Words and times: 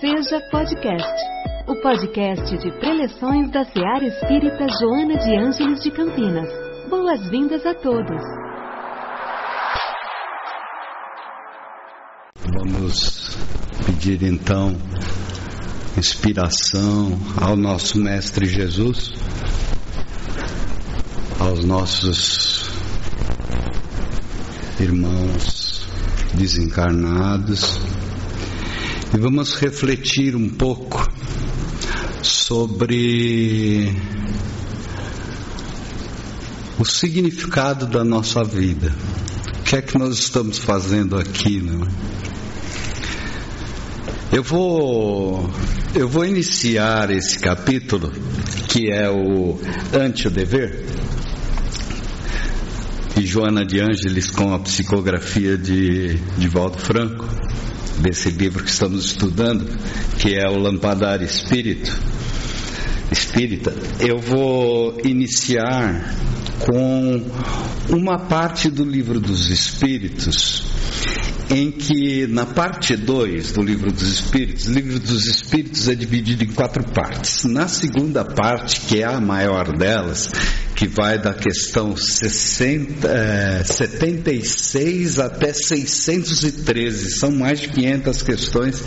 Seja 0.00 0.40
Podcast, 0.48 1.24
o 1.66 1.74
podcast 1.82 2.56
de 2.58 2.70
preleções 2.78 3.50
da 3.50 3.64
Seara 3.64 4.06
Espírita 4.06 4.64
Joana 4.78 5.18
de 5.18 5.36
Ângeles 5.36 5.82
de 5.82 5.90
Campinas. 5.90 6.48
Boas-vindas 6.88 7.66
a 7.66 7.74
todos. 7.74 8.22
Vamos 12.44 13.36
pedir 13.86 14.22
então 14.22 14.76
inspiração 15.96 17.18
ao 17.42 17.56
nosso 17.56 17.98
Mestre 17.98 18.46
Jesus, 18.46 19.12
aos 21.40 21.64
nossos 21.64 22.70
irmãos 24.78 25.84
desencarnados 26.34 27.87
e 29.14 29.18
vamos 29.18 29.54
refletir 29.54 30.36
um 30.36 30.48
pouco 30.48 31.06
sobre 32.22 33.90
o 36.78 36.84
significado 36.84 37.86
da 37.86 38.04
nossa 38.04 38.44
vida. 38.44 38.92
O 39.60 39.62
que 39.62 39.76
é 39.76 39.82
que 39.82 39.96
nós 39.98 40.18
estamos 40.18 40.58
fazendo 40.58 41.16
aqui, 41.16 41.60
não 41.60 41.84
é? 41.84 41.88
Eu 44.30 44.42
vou 44.42 45.50
eu 45.94 46.06
vou 46.06 46.24
iniciar 46.24 47.10
esse 47.10 47.38
capítulo 47.38 48.12
que 48.68 48.90
é 48.92 49.08
o 49.08 49.58
ante 49.92 50.28
o 50.28 50.30
dever 50.30 50.84
e 53.18 53.24
Joana 53.26 53.64
de 53.64 53.80
Ângeles 53.80 54.30
com 54.30 54.52
a 54.52 54.58
psicografia 54.58 55.56
de, 55.56 56.14
de 56.14 56.48
Valdo 56.48 56.78
Franco 56.78 57.26
desse 58.00 58.30
livro 58.30 58.64
que 58.64 58.70
estamos 58.70 59.06
estudando, 59.06 59.66
que 60.18 60.34
é 60.34 60.48
o 60.48 60.58
Lampadario 60.58 61.26
Espírito, 61.26 61.92
Espírita, 63.10 63.74
eu 64.00 64.18
vou 64.18 65.00
iniciar 65.04 66.14
com 66.60 67.24
uma 67.88 68.18
parte 68.18 68.68
do 68.68 68.84
livro 68.84 69.18
dos 69.18 69.48
Espíritos, 69.48 70.64
em 71.50 71.70
que 71.70 72.26
na 72.26 72.44
parte 72.44 72.94
2 72.94 73.52
do 73.52 73.62
livro 73.62 73.90
dos 73.90 74.02
Espíritos, 74.02 74.66
o 74.66 74.72
livro 74.72 74.98
dos 74.98 75.26
Espíritos 75.26 75.88
é 75.88 75.94
dividido 75.94 76.44
em 76.44 76.48
quatro 76.48 76.84
partes. 76.84 77.44
Na 77.44 77.66
segunda 77.66 78.24
parte, 78.24 78.80
que 78.82 79.02
é 79.02 79.06
a 79.06 79.20
maior 79.20 79.74
delas, 79.76 80.30
que 80.78 80.86
vai 80.86 81.18
da 81.18 81.34
questão 81.34 81.96
60, 81.96 83.08
é, 83.08 83.64
76 83.64 85.18
até 85.18 85.52
613. 85.52 87.18
São 87.18 87.32
mais 87.32 87.60
de 87.60 87.68
500 87.70 88.22
questões 88.22 88.84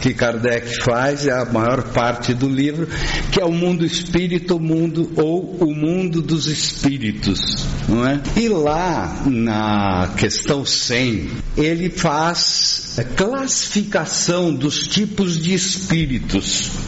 que 0.00 0.12
Kardec 0.12 0.82
faz, 0.82 1.28
é 1.28 1.32
a 1.32 1.44
maior 1.44 1.92
parte 1.92 2.34
do 2.34 2.48
livro, 2.48 2.88
que 3.30 3.40
é 3.40 3.44
o 3.44 3.52
mundo 3.52 3.86
espírito, 3.86 4.56
o 4.56 4.60
mundo 4.60 5.12
ou 5.14 5.58
o 5.60 5.72
mundo 5.72 6.20
dos 6.20 6.48
espíritos, 6.48 7.64
não 7.88 8.04
é? 8.04 8.20
E 8.36 8.48
lá 8.48 9.22
na 9.24 10.14
questão 10.16 10.64
100, 10.64 11.30
ele 11.56 11.88
faz 11.88 12.98
classificação 13.16 14.52
dos 14.52 14.88
tipos 14.88 15.38
de 15.38 15.54
espíritos. 15.54 16.87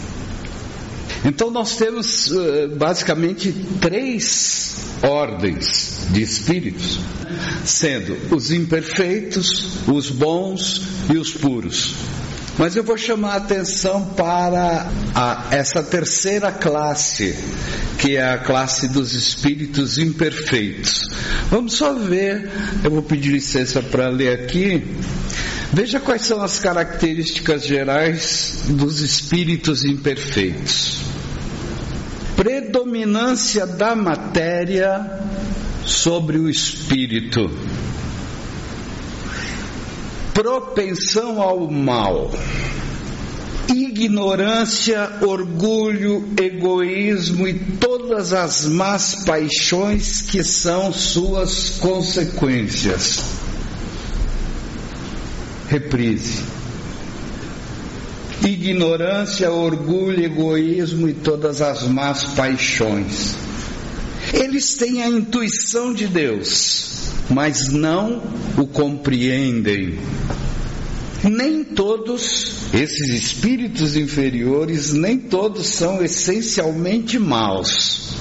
Então 1.25 1.51
nós 1.51 1.77
temos 1.77 2.33
eh, 2.33 2.67
basicamente 2.69 3.53
três 3.81 4.75
ordens 5.03 6.07
de 6.11 6.23
espíritos, 6.23 6.99
sendo 7.65 8.17
os 8.35 8.51
imperfeitos, 8.51 9.87
os 9.87 10.11
bons 10.11 10.83
e 11.12 11.19
os 11.19 11.33
puros. 11.33 11.95
Mas 12.59 12.75
eu 12.75 12.83
vou 12.83 12.97
chamar 12.97 13.33
a 13.33 13.37
atenção 13.37 14.05
para 14.15 14.91
a, 15.15 15.47
essa 15.51 15.83
terceira 15.83 16.51
classe, 16.51 17.34
que 17.99 18.17
é 18.17 18.33
a 18.33 18.39
classe 18.39 18.89
dos 18.89 19.15
espíritos 19.15 19.99
imperfeitos. 19.99 21.09
Vamos 21.50 21.75
só 21.75 21.94
ver, 21.94 22.50
eu 22.83 22.91
vou 22.91 23.03
pedir 23.03 23.31
licença 23.31 23.83
para 23.83 24.09
ler 24.09 24.41
aqui. 24.41 24.84
Veja 25.73 26.00
quais 26.00 26.23
são 26.23 26.43
as 26.43 26.59
características 26.59 27.65
gerais 27.65 28.65
dos 28.69 29.00
espíritos 29.00 29.84
imperfeitos 29.84 31.00
predominância 32.41 33.67
da 33.67 33.95
matéria 33.95 35.21
sobre 35.84 36.39
o 36.39 36.49
espírito, 36.49 37.51
propensão 40.33 41.43
ao 41.43 41.71
mal, 41.71 42.31
ignorância, 43.69 45.19
orgulho, 45.21 46.31
egoísmo 46.41 47.47
e 47.47 47.59
todas 47.79 48.33
as 48.33 48.65
más 48.65 49.17
paixões 49.27 50.23
que 50.23 50.43
são 50.43 50.95
suas 50.95 51.79
consequências. 51.79 53.23
Reprise 55.69 56.43
ignorância, 58.43 59.51
orgulho, 59.51 60.25
egoísmo 60.25 61.09
e 61.09 61.15
todas 61.15 61.61
as 61.61 61.83
más 61.87 62.25
paixões. 62.34 63.37
Eles 64.33 64.75
têm 64.77 65.03
a 65.03 65.09
intuição 65.09 65.93
de 65.93 66.06
Deus, 66.06 67.11
mas 67.29 67.73
não 67.73 68.23
o 68.56 68.67
compreendem. 68.67 69.99
Nem 71.23 71.65
todos 71.65 72.73
esses 72.73 73.11
espíritos 73.11 73.97
inferiores, 73.97 74.93
nem 74.93 75.19
todos 75.19 75.67
são 75.67 76.03
essencialmente 76.03 77.19
maus. 77.19 78.17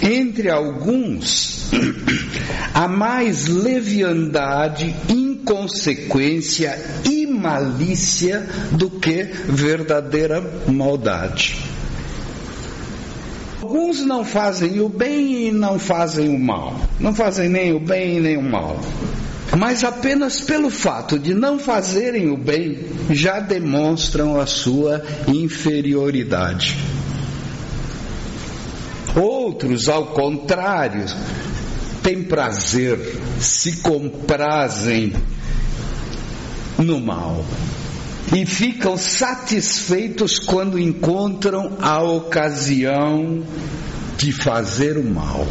Entre 0.00 0.48
alguns, 0.50 1.70
há 2.72 2.86
mais 2.86 3.48
leviandade, 3.48 4.94
inconsequência 5.08 6.78
e 7.04 7.25
malícia 7.46 8.44
do 8.72 8.90
que 8.90 9.22
verdadeira 9.22 10.42
maldade. 10.66 11.56
Alguns 13.62 14.04
não 14.04 14.24
fazem 14.24 14.80
o 14.80 14.88
bem 14.88 15.46
e 15.46 15.52
não 15.52 15.78
fazem 15.78 16.28
o 16.28 16.38
mal, 16.38 16.76
não 16.98 17.14
fazem 17.14 17.48
nem 17.48 17.72
o 17.72 17.78
bem 17.78 18.20
nem 18.20 18.36
o 18.36 18.42
mal. 18.42 18.80
Mas 19.56 19.84
apenas 19.84 20.40
pelo 20.40 20.70
fato 20.70 21.18
de 21.18 21.32
não 21.32 21.58
fazerem 21.58 22.28
o 22.30 22.36
bem 22.36 22.78
já 23.10 23.38
demonstram 23.38 24.40
a 24.40 24.46
sua 24.46 25.02
inferioridade. 25.28 26.76
Outros, 29.14 29.88
ao 29.88 30.06
contrário, 30.06 31.06
têm 32.02 32.24
prazer, 32.24 32.98
se 33.40 33.76
comprazem 33.76 35.12
no 36.78 37.00
mal 37.00 37.44
e 38.34 38.44
ficam 38.44 38.96
satisfeitos 38.96 40.38
quando 40.38 40.78
encontram 40.78 41.76
a 41.80 42.02
ocasião 42.02 43.42
de 44.16 44.32
fazer 44.32 44.98
o 44.98 45.04
mal. 45.04 45.46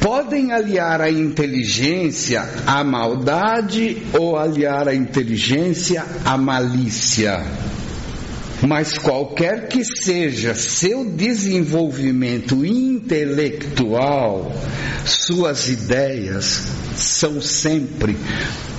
Podem 0.00 0.52
aliar 0.52 1.00
a 1.00 1.10
inteligência 1.10 2.48
à 2.66 2.84
maldade 2.84 4.02
ou 4.18 4.38
aliar 4.38 4.86
a 4.86 4.94
inteligência 4.94 6.04
à 6.24 6.38
malícia. 6.38 7.44
Mas 8.66 8.98
qualquer 8.98 9.68
que 9.68 9.84
seja 9.84 10.54
seu 10.54 11.04
desenvolvimento 11.04 12.64
intelectual, 12.64 14.52
suas 15.04 15.68
ideias 15.68 16.64
são 16.96 17.40
sempre 17.40 18.16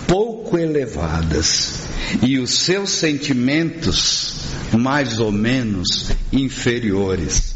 pouco 0.06 0.58
elevadas 0.58 1.80
e 2.22 2.38
os 2.38 2.52
seus 2.52 2.90
sentimentos 2.90 4.36
mais 4.78 5.20
ou 5.20 5.32
menos 5.32 6.12
inferiores. 6.32 7.56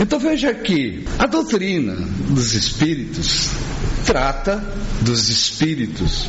Então 0.00 0.18
veja 0.18 0.50
aqui, 0.50 1.04
a 1.18 1.26
doutrina 1.26 1.94
dos 2.30 2.54
espíritos 2.54 3.50
trata 4.06 4.56
dos 5.02 5.28
espíritos. 5.28 6.26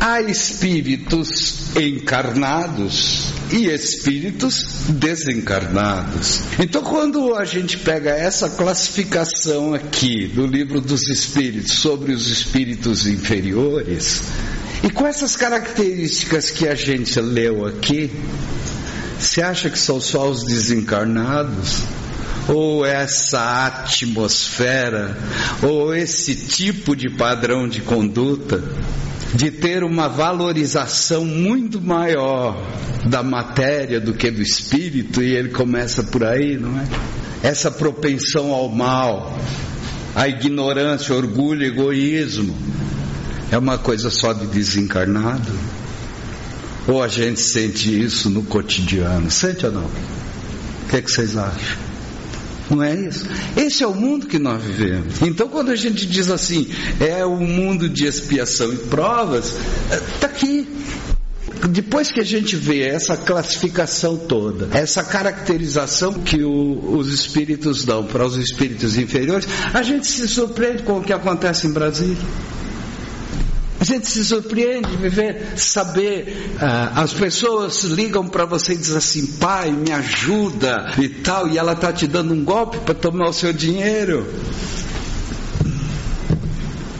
Há 0.00 0.20
espíritos 0.22 1.76
encarnados 1.76 3.31
e 3.52 3.66
espíritos 3.66 4.86
desencarnados. 4.88 6.40
Então, 6.58 6.82
quando 6.82 7.34
a 7.34 7.44
gente 7.44 7.76
pega 7.78 8.10
essa 8.10 8.48
classificação 8.48 9.74
aqui 9.74 10.26
do 10.26 10.46
livro 10.46 10.80
dos 10.80 11.08
espíritos 11.08 11.72
sobre 11.72 12.12
os 12.12 12.28
espíritos 12.30 13.06
inferiores, 13.06 14.22
e 14.82 14.90
com 14.90 15.06
essas 15.06 15.36
características 15.36 16.50
que 16.50 16.66
a 16.66 16.74
gente 16.74 17.20
leu 17.20 17.66
aqui, 17.66 18.10
você 19.18 19.40
acha 19.42 19.70
que 19.70 19.78
são 19.78 20.00
só 20.00 20.28
os 20.28 20.44
desencarnados? 20.44 21.82
Ou 22.48 22.84
essa 22.84 23.66
atmosfera, 23.66 25.16
ou 25.62 25.94
esse 25.94 26.34
tipo 26.34 26.96
de 26.96 27.08
padrão 27.08 27.68
de 27.68 27.80
conduta? 27.82 28.60
De 29.34 29.50
ter 29.50 29.82
uma 29.82 30.08
valorização 30.08 31.24
muito 31.24 31.80
maior 31.80 32.56
da 33.06 33.22
matéria 33.22 34.00
do 34.00 34.12
que 34.12 34.30
do 34.30 34.42
espírito, 34.42 35.22
e 35.22 35.34
ele 35.34 35.48
começa 35.48 36.02
por 36.02 36.22
aí, 36.24 36.56
não 36.56 36.78
é? 36.78 36.84
Essa 37.42 37.70
propensão 37.70 38.52
ao 38.52 38.68
mal, 38.68 39.36
a 40.14 40.28
ignorância, 40.28 41.14
orgulho, 41.14 41.64
egoísmo, 41.64 42.54
é 43.50 43.58
uma 43.58 43.78
coisa 43.78 44.10
só 44.10 44.32
de 44.32 44.46
desencarnado? 44.46 45.52
Ou 46.86 47.02
a 47.02 47.08
gente 47.08 47.40
sente 47.40 47.90
isso 48.02 48.28
no 48.28 48.42
cotidiano? 48.42 49.30
Sente 49.30 49.66
ou 49.66 49.72
não? 49.72 49.84
O 49.84 50.88
que, 50.90 50.96
é 50.96 51.02
que 51.02 51.10
vocês 51.10 51.36
acham? 51.36 51.91
Não 52.72 52.82
é 52.82 52.94
isso? 52.94 53.26
Esse 53.54 53.82
é 53.82 53.86
o 53.86 53.94
mundo 53.94 54.26
que 54.26 54.38
nós 54.38 54.62
vivemos. 54.62 55.20
Então, 55.20 55.46
quando 55.46 55.70
a 55.70 55.76
gente 55.76 56.06
diz 56.06 56.30
assim, 56.30 56.66
é 56.98 57.24
o 57.24 57.32
um 57.32 57.46
mundo 57.46 57.86
de 57.86 58.06
expiação 58.06 58.72
e 58.72 58.76
provas, 58.76 59.54
está 60.14 60.26
aqui. 60.26 60.66
Depois 61.68 62.10
que 62.10 62.18
a 62.18 62.24
gente 62.24 62.56
vê 62.56 62.80
essa 62.80 63.16
classificação 63.16 64.16
toda, 64.16 64.76
essa 64.76 65.04
caracterização 65.04 66.14
que 66.14 66.42
o, 66.42 66.96
os 66.96 67.12
espíritos 67.12 67.84
dão 67.84 68.04
para 68.04 68.26
os 68.26 68.36
espíritos 68.36 68.96
inferiores, 68.96 69.46
a 69.72 69.82
gente 69.82 70.06
se 70.06 70.26
surpreende 70.26 70.82
com 70.82 70.98
o 70.98 71.02
que 71.02 71.12
acontece 71.12 71.66
em 71.66 71.72
Brasília. 71.72 72.16
A 73.82 73.84
gente 73.84 74.06
se 74.06 74.24
surpreende 74.24 74.96
de 74.96 75.08
ver, 75.08 75.58
saber, 75.58 76.54
ah, 76.60 77.02
as 77.02 77.12
pessoas 77.12 77.82
ligam 77.82 78.28
para 78.28 78.44
você 78.44 78.74
e 78.74 78.76
dizem 78.76 78.96
assim, 78.96 79.26
pai, 79.38 79.72
me 79.72 79.90
ajuda 79.90 80.92
e 81.00 81.08
tal, 81.08 81.48
e 81.48 81.58
ela 81.58 81.72
está 81.72 81.92
te 81.92 82.06
dando 82.06 82.32
um 82.32 82.44
golpe 82.44 82.78
para 82.78 82.94
tomar 82.94 83.28
o 83.28 83.32
seu 83.32 83.52
dinheiro. 83.52 84.24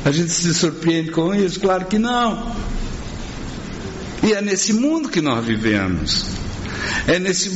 A 0.05 0.11
gente 0.11 0.33
se 0.33 0.53
surpreende 0.53 1.13
com 1.13 1.33
isso? 1.33 1.61
Claro 1.61 1.85
que 1.85 2.01
não. 2.01 2.53
E 4.25 4.33
é 4.33 4.43
nesse 4.43 4.73
mundo 4.73 5.09
que 5.09 5.21
nós 5.21 5.45
vivemos. 5.45 6.42
É 7.07 7.19
nesse 7.19 7.51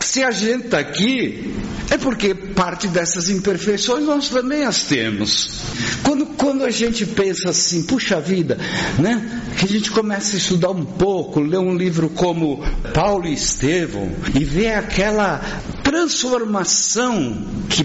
se 0.00 0.22
a 0.22 0.30
gente 0.30 0.66
está 0.66 0.78
aqui 0.78 1.54
é 1.90 1.96
porque 1.96 2.34
parte 2.34 2.88
dessas 2.88 3.30
imperfeições 3.30 4.04
nós 4.04 4.28
também 4.28 4.64
as 4.64 4.82
temos. 4.82 5.60
Quando, 6.02 6.26
quando 6.26 6.64
a 6.64 6.70
gente 6.70 7.06
pensa 7.06 7.50
assim, 7.50 7.84
puxa 7.84 8.20
vida, 8.20 8.58
né? 8.98 9.42
Que 9.56 9.66
a 9.66 9.68
gente 9.68 9.90
começa 9.90 10.34
a 10.34 10.38
estudar 10.38 10.70
um 10.70 10.84
pouco, 10.84 11.40
ler 11.40 11.58
um 11.58 11.76
livro 11.76 12.08
como 12.10 12.62
Paulo 12.92 13.26
e 13.26 13.34
Estevão 13.34 14.10
e 14.34 14.44
ver 14.44 14.74
aquela 14.74 15.38
transformação 15.82 17.46
que 17.68 17.84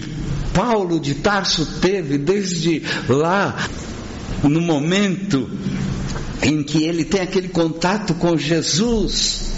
Paulo 0.52 0.98
de 0.98 1.14
Tarso 1.14 1.64
teve 1.80 2.18
desde 2.18 2.82
lá, 3.08 3.68
no 4.42 4.60
momento 4.60 5.48
em 6.42 6.62
que 6.62 6.84
ele 6.84 7.04
tem 7.04 7.20
aquele 7.20 7.48
contato 7.48 8.14
com 8.14 8.36
Jesus 8.36 9.51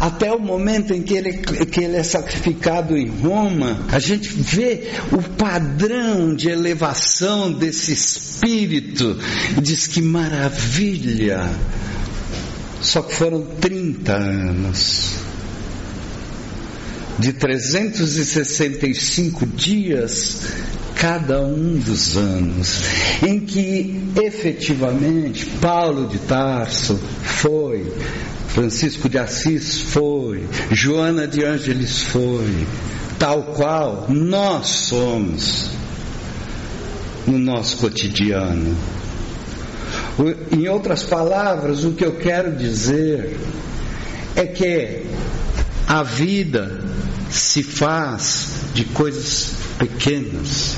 até 0.00 0.32
o 0.32 0.38
momento 0.38 0.92
em 0.92 1.02
que 1.02 1.14
ele, 1.14 1.32
que 1.66 1.80
ele 1.80 1.96
é 1.96 2.02
sacrificado 2.02 2.96
em 2.96 3.08
Roma, 3.08 3.86
a 3.90 3.98
gente 3.98 4.28
vê 4.28 4.90
o 5.12 5.22
padrão 5.22 6.34
de 6.34 6.48
elevação 6.48 7.52
desse 7.52 7.92
espírito 7.92 9.18
diz 9.60 9.86
que 9.86 10.02
maravilha. 10.02 11.48
Só 12.80 13.02
que 13.02 13.14
foram 13.14 13.42
30 13.60 14.12
anos 14.12 15.12
de 17.18 17.32
365 17.32 19.46
dias 19.46 20.42
cada 20.96 21.40
um 21.40 21.78
dos 21.78 22.16
anos 22.16 22.82
em 23.22 23.38
que 23.40 24.10
efetivamente 24.16 25.46
Paulo 25.60 26.08
de 26.08 26.18
Tarso 26.18 26.98
foi 27.22 27.92
Francisco 28.54 29.08
de 29.08 29.18
Assis 29.18 29.80
foi, 29.80 30.44
Joana 30.70 31.26
de 31.26 31.44
Ângeles 31.44 32.02
foi, 32.02 32.64
tal 33.18 33.42
qual 33.42 34.06
nós 34.08 34.68
somos 34.68 35.70
no 37.26 37.36
nosso 37.36 37.78
cotidiano. 37.78 38.76
Em 40.52 40.68
outras 40.68 41.02
palavras, 41.02 41.82
o 41.82 41.94
que 41.94 42.04
eu 42.04 42.14
quero 42.14 42.54
dizer 42.54 43.36
é 44.36 44.46
que 44.46 45.04
a 45.88 46.04
vida 46.04 46.80
se 47.28 47.60
faz 47.60 48.50
de 48.72 48.84
coisas 48.84 49.50
pequenas. 49.80 50.76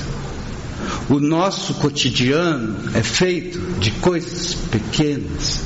O 1.11 1.20
nosso 1.20 1.75
cotidiano 1.75 2.90
é 2.94 3.02
feito 3.02 3.58
de 3.79 3.90
coisas 3.90 4.55
pequenas. 4.55 5.61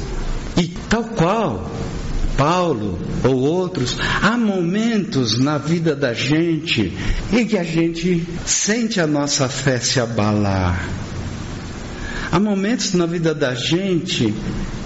E 0.56 0.66
tal 0.88 1.04
qual 1.04 1.70
Paulo 2.40 2.98
ou 3.22 3.36
outros, 3.36 3.98
há 4.22 4.34
momentos 4.34 5.38
na 5.38 5.58
vida 5.58 5.94
da 5.94 6.14
gente 6.14 6.90
em 7.30 7.46
que 7.46 7.58
a 7.58 7.62
gente 7.62 8.26
sente 8.46 8.98
a 8.98 9.06
nossa 9.06 9.46
fé 9.46 9.78
se 9.78 10.00
abalar. 10.00 10.88
Há 12.32 12.40
momentos 12.40 12.94
na 12.94 13.04
vida 13.04 13.34
da 13.34 13.54
gente 13.54 14.34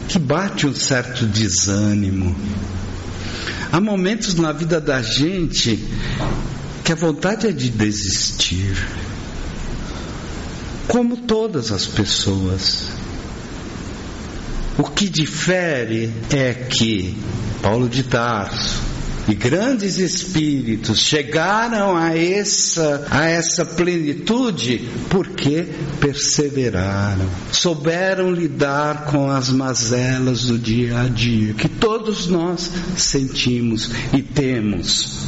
que 0.08 0.18
bate 0.18 0.66
um 0.66 0.74
certo 0.74 1.26
desânimo. 1.26 2.34
Há 3.70 3.80
momentos 3.80 4.34
na 4.34 4.50
vida 4.50 4.80
da 4.80 5.00
gente 5.00 5.78
que 6.82 6.90
a 6.90 6.96
vontade 6.96 7.46
é 7.46 7.52
de 7.52 7.70
desistir. 7.70 8.76
Como 10.88 11.18
todas 11.18 11.70
as 11.70 11.86
pessoas. 11.86 13.03
O 14.76 14.84
que 14.84 15.08
difere 15.08 16.12
é 16.32 16.52
que 16.52 17.16
Paulo 17.62 17.88
de 17.88 18.02
Tarso 18.02 18.94
e 19.28 19.34
grandes 19.34 19.96
espíritos 19.98 20.98
chegaram 20.98 21.96
a 21.96 22.16
essa, 22.16 23.06
a 23.10 23.26
essa 23.26 23.64
plenitude 23.64 24.88
porque 25.08 25.66
perseveraram, 26.00 27.26
souberam 27.50 28.30
lidar 28.30 29.06
com 29.06 29.30
as 29.30 29.48
mazelas 29.48 30.46
do 30.46 30.58
dia 30.58 31.00
a 31.00 31.08
dia 31.08 31.54
que 31.54 31.68
todos 31.68 32.26
nós 32.26 32.70
sentimos 32.96 33.90
e 34.12 34.20
temos. 34.20 35.24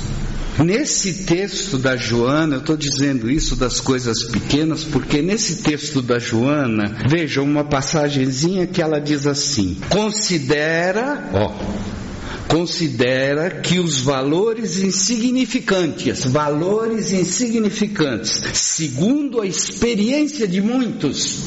Nesse 0.58 1.24
texto 1.24 1.76
da 1.76 1.96
Joana, 1.96 2.56
eu 2.56 2.60
estou 2.60 2.76
dizendo 2.78 3.30
isso 3.30 3.54
das 3.54 3.78
coisas 3.78 4.24
pequenas, 4.24 4.84
porque 4.84 5.20
nesse 5.20 5.56
texto 5.56 6.00
da 6.00 6.18
Joana, 6.18 6.96
vejam 7.08 7.44
uma 7.44 7.62
passagenzinha 7.62 8.66
que 8.66 8.80
ela 8.80 8.98
diz 8.98 9.26
assim: 9.26 9.76
considera, 9.90 11.28
ó, 11.34 11.52
considera 12.48 13.50
que 13.50 13.78
os 13.78 14.00
valores 14.00 14.78
insignificantes, 14.78 16.24
valores 16.24 17.12
insignificantes, 17.12 18.40
segundo 18.54 19.42
a 19.42 19.46
experiência 19.46 20.48
de 20.48 20.62
muitos, 20.62 21.42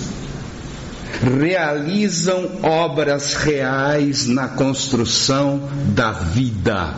realizam 1.20 2.60
obras 2.62 3.34
reais 3.34 4.28
na 4.28 4.50
construção 4.50 5.68
da 5.96 6.12
vida. 6.12 6.96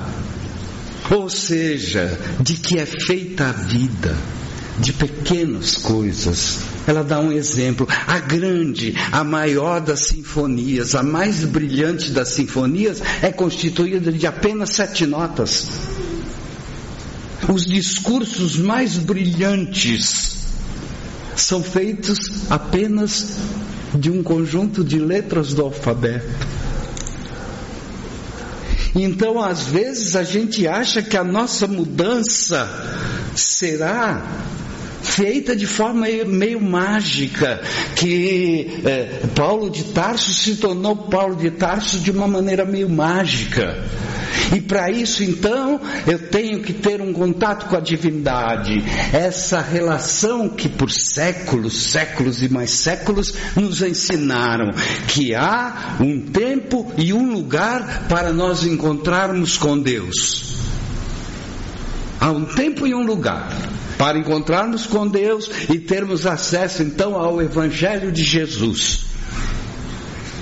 Ou 1.12 1.30
seja, 1.30 2.18
de 2.40 2.54
que 2.54 2.80
é 2.80 2.86
feita 2.86 3.50
a 3.50 3.52
vida, 3.52 4.16
de 4.80 4.94
pequenas 4.94 5.76
coisas. 5.76 6.60
Ela 6.88 7.04
dá 7.04 7.20
um 7.20 7.32
exemplo. 7.32 7.86
A 8.08 8.20
grande, 8.20 8.96
a 9.12 9.22
maior 9.22 9.82
das 9.82 10.08
sinfonias, 10.08 10.96
a 10.96 11.04
mais 11.04 11.44
brilhante 11.44 12.12
das 12.12 12.30
sinfonias, 12.30 13.02
é 13.22 13.30
constituída 13.30 14.10
de 14.12 14.26
apenas 14.26 14.70
sete 14.70 15.06
notas. 15.06 15.68
Os 17.54 17.66
discursos 17.66 18.56
mais 18.56 18.98
brilhantes 18.98 20.46
são 21.36 21.62
feitos 21.62 22.18
apenas 22.50 23.38
de 23.94 24.10
um 24.10 24.24
conjunto 24.24 24.84
de 24.84 24.98
letras 24.98 25.54
do 25.54 25.64
alfabeto. 25.64 26.26
Então, 28.96 29.42
às 29.42 29.64
vezes, 29.64 30.16
a 30.16 30.24
gente 30.24 30.68
acha 30.68 31.02
que 31.02 31.16
a 31.16 31.24
nossa 31.24 31.66
mudança 31.68 32.70
será 33.36 34.22
feita 35.02 35.56
de 35.56 35.66
forma 35.66 36.06
meio 36.28 36.62
mágica, 36.62 37.62
que 37.96 38.82
é, 38.86 39.22
Paulo 39.36 39.70
de 39.70 39.86
Tarso 39.86 40.34
se 40.34 40.56
tornou 40.58 40.96
Paulo 40.96 41.36
de 41.36 41.52
Tarso 41.52 42.00
de 42.00 42.12
uma 42.12 42.28
maneira 42.28 42.66
meio 42.66 42.90
mágica. 42.90 43.84
E 44.56 44.62
para 44.62 44.90
isso, 44.90 45.24
então, 45.24 45.80
eu 46.08 46.20
tenho 46.30 46.62
que 46.62 46.74
ter 46.74 47.02
um 47.02 47.14
contato 47.14 47.68
com 47.68 47.76
a 47.76 47.80
divindade. 47.80 48.84
Essa 49.14 49.62
relação 49.62 50.50
que 50.50 50.68
por 50.68 50.92
séculos, 50.92 51.92
séculos 51.92 52.42
e 52.42 52.50
mais 52.50 52.72
séculos 52.72 53.34
nos 53.56 53.82
ensinaram 53.82 54.72
que 55.08 55.34
há 55.34 55.98
um 56.00 56.22
tempo 56.22 56.92
e 56.98 57.14
um 57.14 57.32
lugar 57.32 58.08
para 58.10 58.34
nós 58.34 58.64
encontrarmos 58.64 59.58
com 59.58 59.78
Deus. 59.78 60.52
Há 62.20 62.32
um 62.32 62.46
tempo 62.46 62.86
e 62.86 62.94
um 62.94 63.04
lugar 63.04 63.50
para 63.98 64.18
encontrarmos 64.18 64.86
com 64.86 65.08
Deus 65.08 65.50
e 65.70 65.80
termos 65.80 66.26
acesso 66.26 66.84
então 66.84 67.16
ao 67.16 67.42
Evangelho 67.42 68.12
de 68.12 68.24
Jesus. 68.24 69.06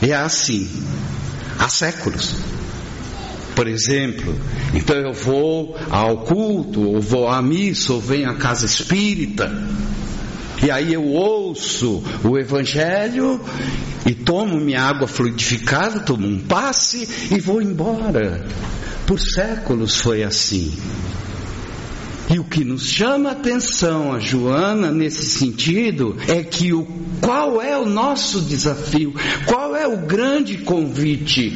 É 0.02 0.14
assim, 0.14 0.70
há 1.58 1.68
séculos. 1.68 2.36
Por 3.60 3.68
exemplo, 3.68 4.34
então 4.74 4.96
eu 4.96 5.12
vou 5.12 5.76
ao 5.90 6.20
culto, 6.20 6.82
ou 6.82 7.02
vou 7.02 7.28
à 7.28 7.42
missa, 7.42 7.92
ou 7.92 8.00
venho 8.00 8.30
à 8.30 8.36
casa 8.36 8.66
espírita, 8.66 9.52
e 10.64 10.72
aí 10.72 10.94
eu 10.94 11.04
ouço 11.04 12.02
o 12.24 12.38
Evangelho 12.38 13.38
e 14.06 14.14
tomo 14.14 14.62
minha 14.62 14.82
água 14.82 15.10
fluidificada, 15.10 16.00
tomo 16.00 16.26
um 16.26 16.40
passe 16.40 17.36
e 17.36 17.38
vou 17.42 17.62
embora. 17.62 18.48
Por 19.06 19.20
séculos 19.20 19.98
foi 19.98 20.24
assim. 20.24 20.74
E 22.30 22.40
o 22.40 22.46
que 22.46 22.64
nos 22.64 22.88
chama 22.88 23.28
a 23.28 23.34
atenção 23.34 24.14
a 24.14 24.20
Joana 24.20 24.90
nesse 24.90 25.26
sentido 25.26 26.16
é 26.30 26.44
que 26.44 26.72
o 26.72 26.88
qual 27.20 27.62
é 27.62 27.78
o 27.78 27.86
nosso 27.86 28.40
desafio? 28.40 29.14
Qual 29.46 29.76
é 29.76 29.86
o 29.86 29.98
grande 29.98 30.60
convite? 30.60 31.52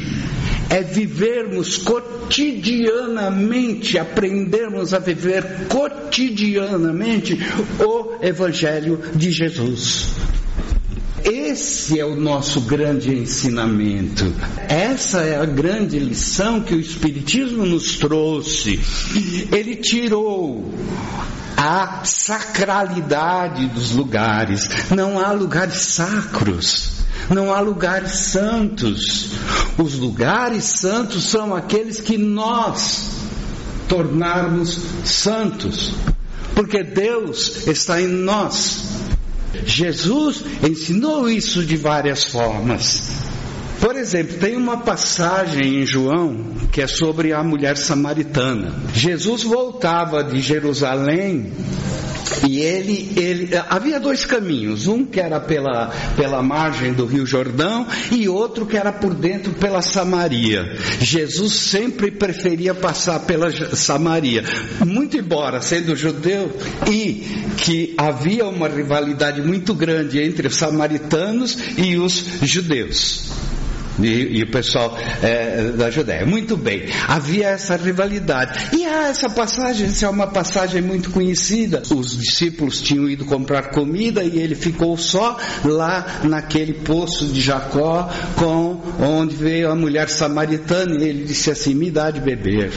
É 0.74 0.82
vivermos 0.82 1.78
cotidianamente, 1.78 3.96
aprendermos 3.96 4.92
a 4.92 4.98
viver 4.98 5.68
cotidianamente 5.68 7.38
o 7.78 8.16
Evangelho 8.20 8.98
de 9.14 9.30
Jesus. 9.30 10.08
Esse 11.22 12.00
é 12.00 12.04
o 12.04 12.16
nosso 12.16 12.62
grande 12.62 13.14
ensinamento. 13.14 14.34
Essa 14.68 15.20
é 15.20 15.36
a 15.36 15.44
grande 15.44 16.00
lição 16.00 16.60
que 16.60 16.74
o 16.74 16.80
Espiritismo 16.80 17.64
nos 17.64 17.96
trouxe. 17.96 18.80
Ele 19.52 19.76
tirou 19.76 20.74
a 21.64 22.04
sacralidade 22.04 23.66
dos 23.68 23.92
lugares. 23.92 24.68
Não 24.90 25.18
há 25.18 25.32
lugares 25.32 25.78
sacros. 25.78 26.92
Não 27.30 27.54
há 27.54 27.60
lugares 27.60 28.10
santos. 28.10 29.30
Os 29.78 29.94
lugares 29.94 30.64
santos 30.64 31.24
são 31.24 31.54
aqueles 31.54 32.00
que 32.00 32.18
nós 32.18 33.12
tornarmos 33.88 34.78
santos. 35.04 35.94
Porque 36.54 36.82
Deus 36.82 37.66
está 37.66 38.00
em 38.00 38.08
nós. 38.08 38.84
Jesus 39.64 40.44
ensinou 40.62 41.30
isso 41.30 41.64
de 41.64 41.78
várias 41.78 42.24
formas. 42.24 43.33
Por 43.84 43.96
exemplo, 43.96 44.38
tem 44.38 44.56
uma 44.56 44.78
passagem 44.78 45.82
em 45.82 45.86
João 45.86 46.54
que 46.72 46.80
é 46.80 46.86
sobre 46.86 47.34
a 47.34 47.44
mulher 47.44 47.76
samaritana. 47.76 48.72
Jesus 48.94 49.42
voltava 49.42 50.24
de 50.24 50.40
Jerusalém 50.40 51.52
e 52.48 52.60
ele, 52.60 53.12
ele 53.14 53.50
havia 53.68 54.00
dois 54.00 54.24
caminhos, 54.24 54.86
um 54.86 55.04
que 55.04 55.20
era 55.20 55.38
pela, 55.38 55.92
pela 56.16 56.42
margem 56.42 56.94
do 56.94 57.04
Rio 57.04 57.26
Jordão 57.26 57.86
e 58.10 58.26
outro 58.26 58.64
que 58.64 58.78
era 58.78 58.90
por 58.90 59.12
dentro 59.12 59.52
pela 59.52 59.82
Samaria. 59.82 60.64
Jesus 61.00 61.52
sempre 61.52 62.10
preferia 62.10 62.74
passar 62.74 63.20
pela 63.20 63.50
Samaria, 63.76 64.44
muito 64.82 65.18
embora 65.18 65.60
sendo 65.60 65.94
judeu 65.94 66.50
e 66.90 67.22
que 67.58 67.94
havia 67.98 68.46
uma 68.46 68.66
rivalidade 68.66 69.42
muito 69.42 69.74
grande 69.74 70.22
entre 70.22 70.48
os 70.48 70.56
samaritanos 70.56 71.58
e 71.76 71.98
os 71.98 72.24
judeus. 72.40 73.44
E, 74.00 74.38
e, 74.38 74.42
o 74.42 74.50
pessoal 74.50 74.96
é, 75.22 75.72
da 75.76 75.90
Judéia. 75.90 76.26
Muito 76.26 76.56
bem, 76.56 76.84
havia 77.06 77.48
essa 77.48 77.76
rivalidade. 77.76 78.76
E 78.76 78.84
há 78.84 79.08
essa 79.08 79.30
passagem, 79.30 79.86
essa 79.86 80.06
é 80.06 80.08
uma 80.08 80.26
passagem 80.26 80.82
muito 80.82 81.10
conhecida. 81.10 81.82
Os 81.94 82.16
discípulos 82.16 82.80
tinham 82.80 83.08
ido 83.08 83.24
comprar 83.24 83.70
comida 83.70 84.24
e 84.24 84.38
ele 84.38 84.54
ficou 84.54 84.96
só 84.96 85.38
lá 85.64 86.20
naquele 86.24 86.74
poço 86.74 87.26
de 87.26 87.40
Jacó, 87.40 88.10
com 88.36 88.80
onde 89.00 89.36
veio 89.36 89.70
a 89.70 89.74
mulher 89.74 90.08
samaritana, 90.08 90.96
e 91.02 91.08
ele 91.08 91.24
disse 91.24 91.50
assim: 91.50 91.74
Me 91.74 91.90
dá 91.90 92.10
de 92.10 92.20
beber. 92.20 92.72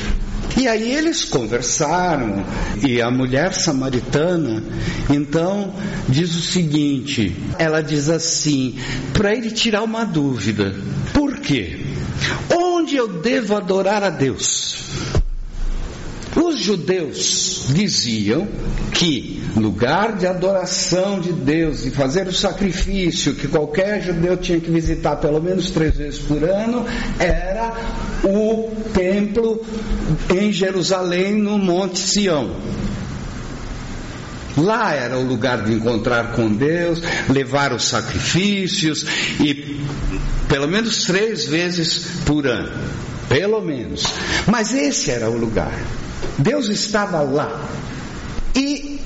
E 0.56 0.68
aí 0.68 0.94
eles 0.94 1.26
conversaram, 1.26 2.46
e 2.88 3.02
a 3.02 3.12
mulher 3.12 3.54
samaritana, 3.54 4.64
então, 5.10 5.74
diz 6.08 6.36
o 6.36 6.42
seguinte: 6.42 7.36
ela 7.60 7.82
diz 7.82 8.10
assim, 8.10 8.76
para 9.14 9.34
ele 9.34 9.52
tirar 9.52 9.84
uma 9.84 10.06
dúvida: 10.06 10.76
por 11.14 11.40
quê? 11.40 11.80
Onde 12.52 12.96
eu 12.96 13.08
devo 13.08 13.56
adorar 13.56 14.04
a 14.04 14.10
Deus? 14.10 14.78
Os 16.36 16.60
judeus 16.60 17.66
diziam 17.70 18.48
que 18.94 19.42
lugar 19.56 20.18
de 20.18 20.28
adoração 20.28 21.20
de 21.20 21.32
Deus 21.32 21.86
e 21.86 21.92
fazer 21.92 22.28
o 22.28 22.34
sacrifício 22.34 23.34
que 23.34 23.48
qualquer 23.48 24.02
judeu 24.02 24.38
tinha 24.38 24.60
que 24.60 24.70
visitar 24.70 25.16
pelo 25.18 25.42
menos 25.42 25.70
três 25.70 25.96
vezes 25.96 26.20
por 26.20 26.44
ano 26.44 26.86
era 27.18 27.74
o 28.24 28.72
templo 28.94 29.66
em 30.30 30.52
Jerusalém, 30.52 31.34
no 31.34 31.58
Monte 31.58 32.00
Sião. 32.00 32.56
Lá 34.58 34.94
era 34.94 35.18
o 35.20 35.24
lugar 35.24 35.64
de 35.64 35.74
encontrar 35.74 36.32
com 36.32 36.52
Deus, 36.52 37.00
levar 37.30 37.74
os 37.74 37.84
sacrifícios 37.84 39.06
e 39.40 39.80
pelo 40.50 40.68
menos 40.68 41.04
três 41.04 41.46
vezes 41.46 42.22
por 42.26 42.48
ano. 42.48 42.72
Pelo 43.30 43.62
menos. 43.62 44.04
Mas 44.48 44.74
esse 44.74 45.12
era 45.12 45.30
o 45.30 45.38
lugar. 45.38 45.78
Deus 46.38 46.70
estava 46.70 47.22
lá. 47.22 47.68
E 48.56 49.00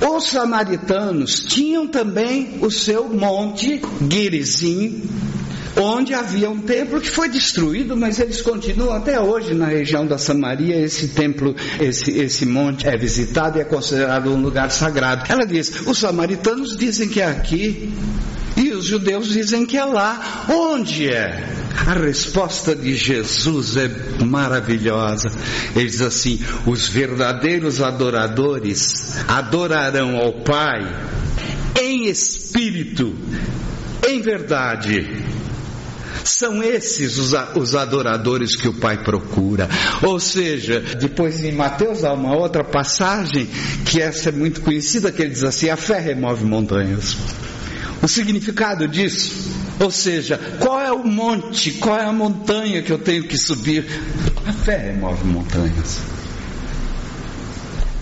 os 0.00 0.28
samaritanos 0.28 1.44
tinham 1.44 1.86
também 1.86 2.58
o 2.60 2.70
seu 2.70 3.08
monte 3.08 3.80
Gerizim, 4.10 5.02
onde 5.76 6.14
havia 6.14 6.50
um 6.50 6.60
templo 6.60 7.00
que 7.00 7.10
foi 7.10 7.28
destruído, 7.28 7.96
mas 7.96 8.18
eles 8.18 8.40
continuam 8.40 8.94
até 8.94 9.20
hoje 9.20 9.54
na 9.54 9.66
região 9.66 10.06
da 10.06 10.18
Samaria. 10.18 10.76
Esse 10.80 11.08
templo, 11.08 11.54
esse, 11.78 12.10
esse 12.12 12.46
monte 12.46 12.88
é 12.88 12.96
visitado 12.96 13.58
e 13.58 13.60
é 13.60 13.64
considerado 13.64 14.32
um 14.32 14.40
lugar 14.40 14.70
sagrado. 14.70 15.24
Ela 15.28 15.46
diz: 15.46 15.86
os 15.86 15.98
samaritanos 15.98 16.76
dizem 16.76 17.08
que 17.08 17.20
é 17.20 17.26
aqui 17.26 17.92
e 18.56 18.72
os 18.72 18.84
judeus 18.84 19.28
dizem 19.28 19.66
que 19.66 19.76
é 19.76 19.84
lá. 19.84 20.46
Onde 20.48 21.08
é? 21.08 21.59
A 21.86 21.94
resposta 21.94 22.74
de 22.76 22.94
Jesus 22.94 23.76
é 23.76 23.88
maravilhosa. 24.24 25.30
Ele 25.74 25.88
diz 25.88 26.02
assim: 26.02 26.38
os 26.66 26.88
verdadeiros 26.88 27.80
adoradores 27.80 29.16
adorarão 29.26 30.16
ao 30.16 30.32
Pai 30.44 30.80
em 31.80 32.06
espírito, 32.06 33.16
em 34.06 34.20
verdade. 34.20 35.24
São 36.22 36.62
esses 36.62 37.16
os, 37.16 37.74
adoradores 37.74 38.54
que 38.54 38.68
o 38.68 38.74
Pai 38.74 39.02
procura. 39.02 39.68
Ou 40.02 40.20
seja, 40.20 40.80
depois 40.80 41.42
em 41.42 41.52
Mateus 41.52 42.04
há 42.04 42.12
uma 42.12 42.36
outra 42.36 42.62
passagem 42.62 43.48
que 43.86 44.02
essa 44.02 44.28
é 44.28 44.32
muito 44.32 44.60
conhecida, 44.60 45.10
que 45.10 45.22
ele 45.22 45.32
diz 45.32 45.44
assim: 45.44 45.70
a 45.70 45.76
fé 45.76 45.98
remove 45.98 46.44
montanhas. 46.44 47.16
O 48.02 48.08
significado 48.08 48.86
disso 48.86 49.59
ou 49.80 49.90
seja, 49.90 50.38
qual 50.60 50.78
é 50.78 50.92
o 50.92 51.02
monte, 51.02 51.72
qual 51.72 51.98
é 51.98 52.04
a 52.04 52.12
montanha 52.12 52.82
que 52.82 52.92
eu 52.92 52.98
tenho 52.98 53.24
que 53.24 53.38
subir? 53.38 53.86
A 54.46 54.52
fé 54.52 54.76
remove 54.76 55.24
montanhas. 55.24 56.00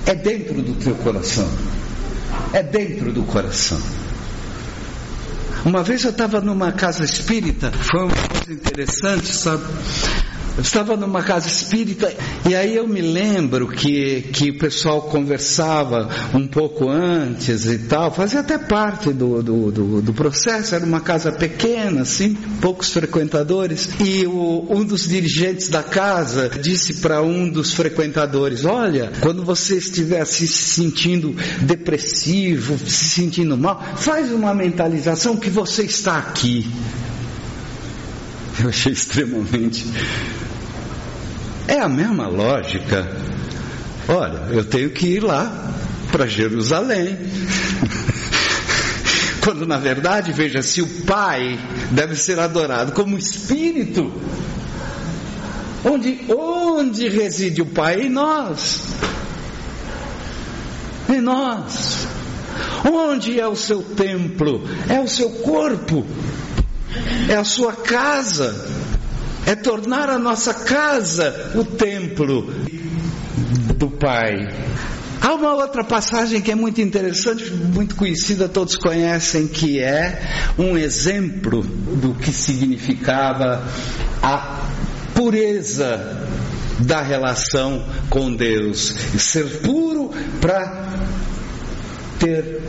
É 0.04 0.14
dentro 0.14 0.61
do 0.61 0.75
teu 0.75 0.97
coração. 0.97 1.49
É 2.52 2.64
dentro 2.64 3.12
do 3.12 3.23
coração. 3.23 3.80
Uma 5.64 5.82
vez 5.85 6.02
eu 6.02 6.11
estava 6.11 6.40
numa 6.40 6.73
casa 6.73 7.04
espírita, 7.04 7.70
foi 7.70 8.00
uma 8.04 8.14
coisa 8.14 8.52
interessante, 8.52 9.32
sabe? 9.32 9.64
Eu 10.59 10.62
estava 10.62 10.97
numa 10.97 11.23
casa 11.23 11.47
espírita 11.47 12.12
e 12.45 12.53
aí 12.53 12.75
eu 12.75 12.88
me 12.88 13.00
lembro 13.00 13.69
que, 13.69 14.23
que 14.33 14.50
o 14.50 14.59
pessoal 14.59 15.03
conversava 15.03 16.09
um 16.35 16.49
pouco 16.49 16.88
antes 16.88 17.65
e 17.65 17.79
tal, 17.79 18.12
fazia 18.12 18.41
até 18.41 18.59
parte 18.59 19.12
do, 19.12 19.41
do, 19.41 19.71
do, 19.71 20.03
do 20.03 20.12
processo, 20.12 20.75
era 20.75 20.85
uma 20.85 21.00
casa 21.00 21.31
pequena, 21.31 22.03
assim, 22.03 22.35
poucos 22.61 22.93
frequentadores, 22.93 23.88
e 24.05 24.27
o, 24.27 24.67
um 24.69 24.85
dos 24.85 25.07
dirigentes 25.07 25.69
da 25.69 25.85
casa 25.85 26.50
disse 26.61 26.95
para 26.95 27.23
um 27.23 27.49
dos 27.49 27.73
frequentadores: 27.73 28.65
Olha, 28.65 29.12
quando 29.21 29.45
você 29.45 29.77
estiver 29.77 30.25
se 30.25 30.49
sentindo 30.49 31.37
depressivo, 31.61 32.77
se 32.79 33.11
sentindo 33.11 33.57
mal, 33.57 33.81
faz 33.95 34.33
uma 34.33 34.53
mentalização 34.53 35.37
que 35.37 35.50
você 35.50 35.85
está 35.85 36.19
aqui. 36.19 36.67
Eu 38.61 38.71
achei 38.71 38.93
extremamente 38.93 39.87
é 41.68 41.78
a 41.78 41.88
mesma 41.88 42.26
lógica. 42.26 43.06
Olha, 44.08 44.48
eu 44.50 44.64
tenho 44.64 44.90
que 44.90 45.06
ir 45.06 45.22
lá 45.22 45.75
para 46.10 46.26
Jerusalém. 46.26 47.18
Quando 49.44 49.66
na 49.66 49.78
verdade, 49.78 50.32
veja, 50.32 50.62
se 50.62 50.80
o 50.80 50.87
Pai 51.04 51.58
deve 51.90 52.16
ser 52.16 52.38
adorado 52.38 52.92
como 52.92 53.18
Espírito, 53.18 54.12
onde, 55.84 56.20
onde 56.28 57.08
reside 57.08 57.60
o 57.60 57.66
Pai? 57.66 58.00
Em 58.00 58.08
nós. 58.08 58.82
Em 61.08 61.20
nós. 61.20 62.06
Onde 62.90 63.38
é 63.38 63.46
o 63.46 63.54
seu 63.54 63.82
templo? 63.82 64.66
É 64.88 65.00
o 65.00 65.08
seu 65.08 65.30
corpo. 65.30 66.06
é 67.28 67.34
a 67.34 67.44
sua 67.44 67.72
casa, 67.72 68.66
é 69.49 69.55
tornar 69.55 70.11
a 70.11 70.19
nossa 70.19 70.52
casa 70.52 71.52
o 71.55 71.64
templo 71.64 72.52
do 73.76 73.88
Pai. 73.88 74.47
Há 75.23 75.33
uma 75.33 75.55
outra 75.55 75.83
passagem 75.83 76.43
que 76.43 76.50
é 76.50 76.55
muito 76.55 76.83
interessante, 76.83 77.50
muito 77.50 77.97
conhecida, 77.97 78.47
todos 78.47 78.76
conhecem, 78.76 79.49
que 79.49 79.81
é 79.81 80.21
um 80.59 80.76
exemplo 80.76 81.62
do 81.62 82.12
que 82.12 82.31
significava 82.31 83.67
a 84.23 84.61
pureza 85.14 86.28
da 86.81 87.00
relação 87.00 87.87
com 88.11 88.31
Deus. 88.37 88.95
Ser 89.19 89.61
puro 89.62 90.11
para 90.43 91.09
ter 92.19 92.61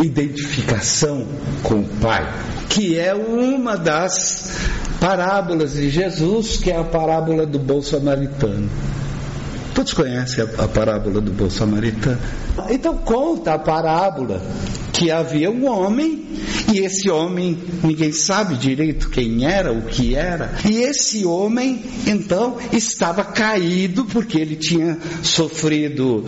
identificação 0.00 1.26
com 1.62 1.80
o 1.80 1.84
Pai, 2.00 2.32
que 2.68 2.98
é 2.98 3.14
uma 3.14 3.76
das 3.76 4.58
parábolas 5.00 5.74
de 5.74 5.88
Jesus, 5.88 6.56
que 6.56 6.70
é 6.70 6.76
a 6.76 6.84
parábola 6.84 7.46
do 7.46 7.58
bom 7.58 7.80
samaritano. 7.82 8.68
Todos 9.74 9.92
conhecem 9.92 10.42
a, 10.58 10.68
parábola 10.68 11.20
do 11.20 11.30
bom 11.30 11.50
samaritano. 11.50 12.18
Então 12.70 12.96
conta 12.96 13.54
a 13.54 13.58
parábola 13.58 14.40
que 14.96 15.10
havia 15.10 15.50
um 15.50 15.66
homem 15.66 16.24
e 16.72 16.78
esse 16.80 17.10
homem 17.10 17.56
ninguém 17.84 18.12
sabe 18.12 18.56
direito 18.56 19.10
quem 19.10 19.44
era, 19.44 19.72
o 19.72 19.82
que 19.82 20.14
era. 20.14 20.54
E 20.64 20.78
esse 20.78 21.24
homem 21.24 21.84
então 22.06 22.56
estava 22.72 23.22
caído 23.22 24.06
porque 24.06 24.38
ele 24.38 24.56
tinha 24.56 24.98
sofrido 25.22 26.24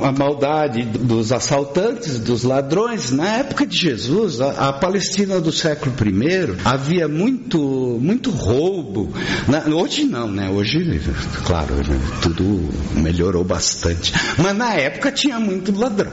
a 0.00 0.12
maldade 0.12 0.84
dos 0.84 1.32
assaltantes, 1.32 2.20
dos 2.20 2.44
ladrões. 2.44 3.10
Na 3.10 3.38
época 3.38 3.66
de 3.66 3.76
Jesus, 3.76 4.40
a, 4.40 4.68
a 4.68 4.72
Palestina 4.72 5.40
do 5.40 5.50
século 5.50 5.94
I 6.00 6.56
havia 6.64 7.08
muito 7.08 7.58
muito 8.00 8.30
roubo. 8.30 9.12
Na, 9.48 9.64
hoje 9.74 10.04
não, 10.04 10.30
né? 10.30 10.48
Hoje, 10.48 10.78
claro, 11.44 11.74
tudo 12.22 12.68
melhorou 12.94 13.42
bastante. 13.42 14.12
Mas 14.38 14.56
na 14.56 14.74
época 14.74 15.10
tinha 15.10 15.40
muito 15.40 15.76
ladrão. 15.76 16.12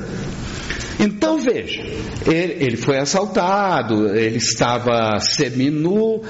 Então 0.99 1.37
veja, 1.39 1.81
ele, 2.25 2.63
ele 2.63 2.77
foi 2.77 2.97
assaltado, 2.97 4.15
ele 4.15 4.37
estava 4.37 5.19
seminu, 5.19 6.21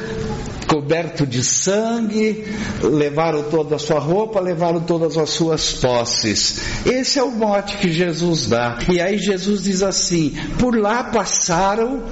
coberto 0.68 1.26
de 1.26 1.44
sangue, 1.44 2.46
levaram 2.82 3.44
toda 3.44 3.76
a 3.76 3.80
sua 3.80 4.00
roupa, 4.00 4.40
levaram 4.40 4.82
todas 4.82 5.18
as 5.18 5.30
suas 5.30 5.74
posses. 5.74 6.60
Esse 6.86 7.20
é 7.20 7.24
o 7.24 7.32
mote 7.32 7.78
que 7.78 7.92
Jesus 7.92 8.48
dá. 8.48 8.80
E 8.92 9.00
aí 9.00 9.18
Jesus 9.18 9.64
diz 9.64 9.84
assim: 9.84 10.34
por 10.60 10.76
lá 10.76 11.04
passaram 11.06 12.04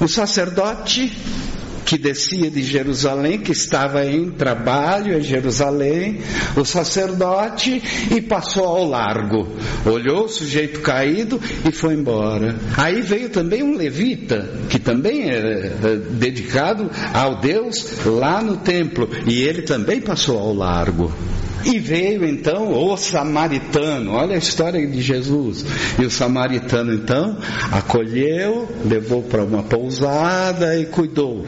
o 0.00 0.06
sacerdote 0.06 1.12
que 1.84 1.98
descia 1.98 2.50
de 2.50 2.62
Jerusalém, 2.62 3.38
que 3.38 3.52
estava 3.52 4.04
em 4.04 4.30
trabalho 4.30 5.18
em 5.18 5.22
Jerusalém, 5.22 6.20
o 6.56 6.64
sacerdote, 6.64 7.82
e 8.10 8.20
passou 8.20 8.64
ao 8.64 8.88
largo. 8.88 9.48
Olhou 9.84 10.24
o 10.24 10.28
sujeito 10.28 10.80
caído 10.80 11.40
e 11.68 11.72
foi 11.72 11.94
embora. 11.94 12.56
Aí 12.76 13.00
veio 13.00 13.28
também 13.28 13.62
um 13.62 13.76
levita, 13.76 14.48
que 14.68 14.78
também 14.78 15.30
é, 15.30 15.36
é 15.36 15.96
dedicado 16.10 16.90
ao 17.12 17.40
Deus 17.40 18.04
lá 18.04 18.42
no 18.42 18.56
templo, 18.58 19.08
e 19.26 19.42
ele 19.42 19.62
também 19.62 20.00
passou 20.00 20.38
ao 20.38 20.54
largo. 20.54 21.12
E 21.64 21.78
veio 21.78 22.24
então 22.24 22.72
o 22.72 22.96
samaritano, 22.96 24.12
olha 24.12 24.34
a 24.34 24.38
história 24.38 24.86
de 24.86 25.00
Jesus. 25.00 25.64
E 25.98 26.04
o 26.04 26.10
samaritano 26.10 26.92
então 26.92 27.36
acolheu, 27.70 28.68
levou 28.84 29.22
para 29.22 29.44
uma 29.44 29.62
pousada 29.62 30.78
e 30.78 30.86
cuidou. 30.86 31.46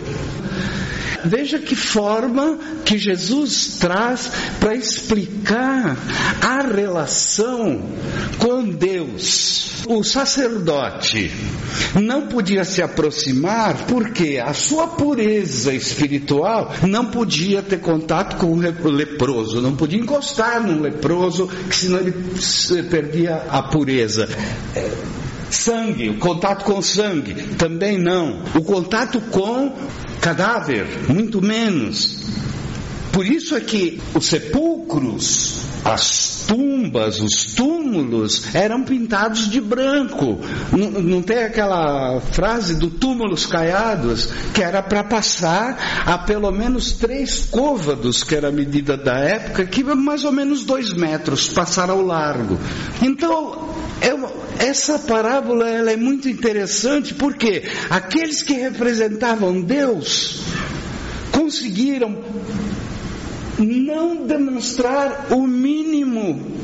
Veja 1.25 1.59
que 1.59 1.75
forma 1.75 2.59
que 2.85 2.99
Jesus 2.99 3.79
traz 3.81 4.31
para 4.61 4.75
explicar 4.75 5.97
a 6.41 6.63
relação 6.63 7.83
com 8.39 8.69
Deus. 8.69 9.85
O 9.87 10.03
sacerdote 10.03 11.31
não 12.01 12.29
podia 12.29 12.65
se 12.65 12.83
aproximar 12.83 13.87
porque 13.87 14.41
a 14.43 14.55
sua 14.55 14.87
pureza 14.87 15.75
espiritual 15.75 16.73
não 16.83 17.07
podia 17.07 17.63
ter 17.63 17.81
contato 17.81 18.37
com 18.37 18.47
o 18.55 18.91
leproso, 18.91 19.61
não 19.61 19.77
podia 19.77 20.01
encostar 20.01 20.63
num 20.63 20.81
leproso, 20.81 21.51
senão 21.71 21.99
ele 21.99 22.13
perdia 22.91 23.45
a 23.49 23.63
pureza. 23.63 24.29
Sangue, 25.55 26.11
o 26.11 26.19
contato 26.19 26.65
com 26.65 26.83
sangue, 26.83 27.35
também 27.57 27.99
não. 27.99 28.43
O 28.55 28.63
contato 28.63 29.21
com 29.21 29.73
cadáver, 30.21 30.87
muito 31.09 31.41
menos. 31.41 32.25
Por 33.13 33.25
isso 33.25 33.55
é 33.55 33.61
que 33.61 34.01
os 34.13 34.27
sepulcros, 34.27 35.61
as 35.85 36.45
tumbas, 36.49 37.21
os 37.21 37.55
túmulos 37.55 38.53
eram 38.53 38.83
pintados 38.83 39.49
de 39.49 39.61
branco. 39.61 40.41
Não, 40.73 40.91
não 40.91 41.23
tem 41.23 41.45
aquela 41.45 42.21
frase 42.21 42.75
do 42.75 42.91
túmulos 42.91 43.47
caiados 43.47 44.31
que 44.53 44.61
era 44.61 44.83
para 44.83 45.05
passar 45.05 46.05
a 46.05 46.19
pelo 46.19 46.51
menos 46.51 46.93
três 46.93 47.45
côvados, 47.51 48.25
que 48.25 48.35
era 48.35 48.49
a 48.49 48.53
medida 48.53 48.97
da 48.97 49.17
época, 49.19 49.65
que 49.65 49.85
mais 49.85 50.25
ou 50.25 50.33
menos 50.33 50.65
dois 50.65 50.93
metros, 50.93 51.49
passar 51.49 51.91
ao 51.91 52.03
largo. 52.03 52.59
Então, 53.01 53.74
é 54.01 54.13
uma, 54.13 54.31
essa 54.59 54.99
parábola 54.99 55.69
ela 55.69 55.93
é 55.93 55.97
muito 55.97 56.29
interessante 56.29 57.15
porque 57.15 57.65
aqueles 57.91 58.43
que 58.43 58.55
representavam 58.55 59.61
Deus 59.61 60.43
conseguiram 61.33 62.23
não 63.59 64.27
demonstrar 64.27 65.29
o 65.31 65.47
mínimo 65.47 66.55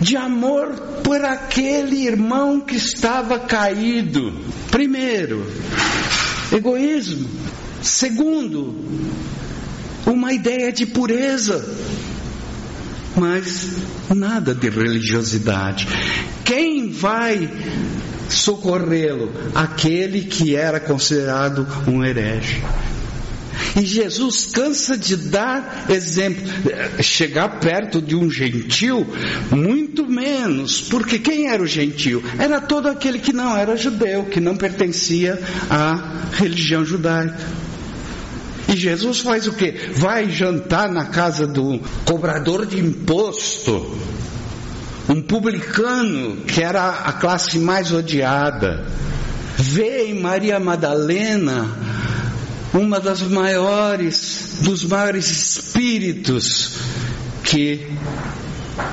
de 0.00 0.16
amor 0.16 0.74
por 1.04 1.22
aquele 1.24 2.06
irmão 2.06 2.60
que 2.60 2.76
estava 2.76 3.38
caído. 3.38 4.32
Primeiro, 4.70 5.44
egoísmo. 6.52 7.28
Segundo, 7.82 8.74
uma 10.06 10.32
ideia 10.32 10.72
de 10.72 10.86
pureza. 10.86 11.64
Mas 13.16 13.70
nada 14.14 14.54
de 14.54 14.68
religiosidade. 14.68 15.86
Quem 16.44 16.90
vai 16.90 17.50
socorrê-lo? 18.28 19.32
Aquele 19.54 20.22
que 20.22 20.54
era 20.54 20.78
considerado 20.78 21.66
um 21.86 22.04
herege. 22.04 22.62
E 23.76 23.84
Jesus 23.84 24.46
cansa 24.46 24.96
de 24.96 25.16
dar 25.16 25.86
exemplo. 25.88 26.42
Chegar 27.02 27.60
perto 27.60 28.00
de 28.00 28.14
um 28.14 28.30
gentil, 28.30 29.06
muito 29.50 30.06
menos, 30.06 30.80
porque 30.82 31.18
quem 31.18 31.48
era 31.48 31.62
o 31.62 31.66
gentil? 31.66 32.22
Era 32.38 32.60
todo 32.60 32.88
aquele 32.88 33.18
que 33.18 33.32
não 33.32 33.56
era 33.56 33.76
judeu, 33.76 34.24
que 34.24 34.40
não 34.40 34.56
pertencia 34.56 35.38
à 35.68 36.28
religião 36.32 36.84
judaica. 36.84 37.36
E 38.70 38.76
Jesus 38.76 39.18
faz 39.18 39.48
o 39.48 39.52
que? 39.52 39.72
Vai 39.94 40.30
jantar 40.30 40.88
na 40.88 41.06
casa 41.06 41.44
do 41.44 41.80
cobrador 42.04 42.64
de 42.64 42.78
imposto, 42.78 43.98
um 45.08 45.20
publicano 45.20 46.36
que 46.46 46.62
era 46.62 46.88
a 46.88 47.12
classe 47.12 47.58
mais 47.58 47.90
odiada. 47.90 48.86
Vê 49.56 50.06
em 50.06 50.20
Maria 50.20 50.60
Madalena 50.60 51.68
uma 52.72 53.00
das 53.00 53.22
maiores, 53.22 54.60
dos 54.62 54.84
maiores 54.84 55.28
espíritos 55.28 56.78
que 57.42 57.88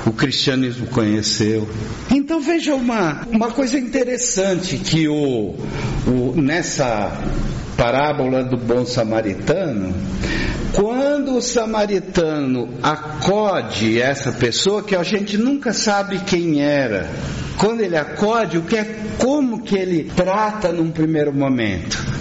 o 0.04 0.12
cristianismo 0.12 0.88
conheceu. 0.88 1.68
Então 2.10 2.40
veja 2.40 2.74
uma, 2.74 3.24
uma 3.30 3.52
coisa 3.52 3.78
interessante 3.78 4.76
que 4.76 5.06
o, 5.06 5.54
o, 6.04 6.34
nessa 6.36 7.22
parábola 7.78 8.44
do 8.44 8.58
bom 8.58 8.84
samaritano, 8.84 9.94
quando 10.72 11.36
o 11.36 11.40
samaritano 11.40 12.68
acode 12.82 14.02
essa 14.02 14.32
pessoa 14.32 14.82
que 14.82 14.94
a 14.94 15.02
gente 15.02 15.38
nunca 15.38 15.72
sabe 15.72 16.18
quem 16.18 16.60
era, 16.60 17.08
quando 17.56 17.80
ele 17.80 17.96
acode, 17.96 18.58
o 18.58 18.62
que 18.62 18.76
é 18.76 18.84
como 19.16 19.62
que 19.62 19.76
ele 19.76 20.12
trata 20.14 20.70
num 20.70 20.90
primeiro 20.90 21.32
momento? 21.32 22.18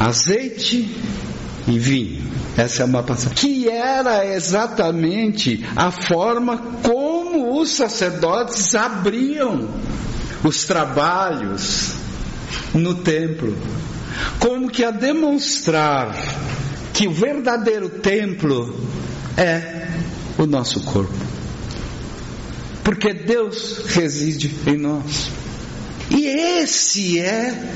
azeite 0.00 0.88
e 1.68 1.78
vinho. 1.78 2.22
Essa 2.56 2.82
é 2.82 2.84
uma 2.86 3.02
passagem. 3.02 3.34
Que 3.34 3.68
era 3.68 4.26
exatamente 4.26 5.64
a 5.76 5.90
forma 5.90 6.56
como 6.82 7.60
os 7.60 7.70
sacerdotes 7.70 8.74
abriam 8.74 9.68
os 10.42 10.64
trabalhos 10.64 11.92
no 12.72 12.94
templo. 12.94 13.54
Como 14.38 14.70
que 14.70 14.84
a 14.84 14.90
demonstrar 14.90 16.14
que 16.92 17.06
o 17.06 17.12
verdadeiro 17.12 17.88
templo 17.88 18.78
é 19.36 19.88
o 20.38 20.46
nosso 20.46 20.80
corpo. 20.80 21.14
Porque 22.82 23.12
Deus 23.12 23.82
reside 23.86 24.54
em 24.66 24.76
nós. 24.76 25.30
E 26.10 26.26
esse 26.26 27.20
é 27.20 27.72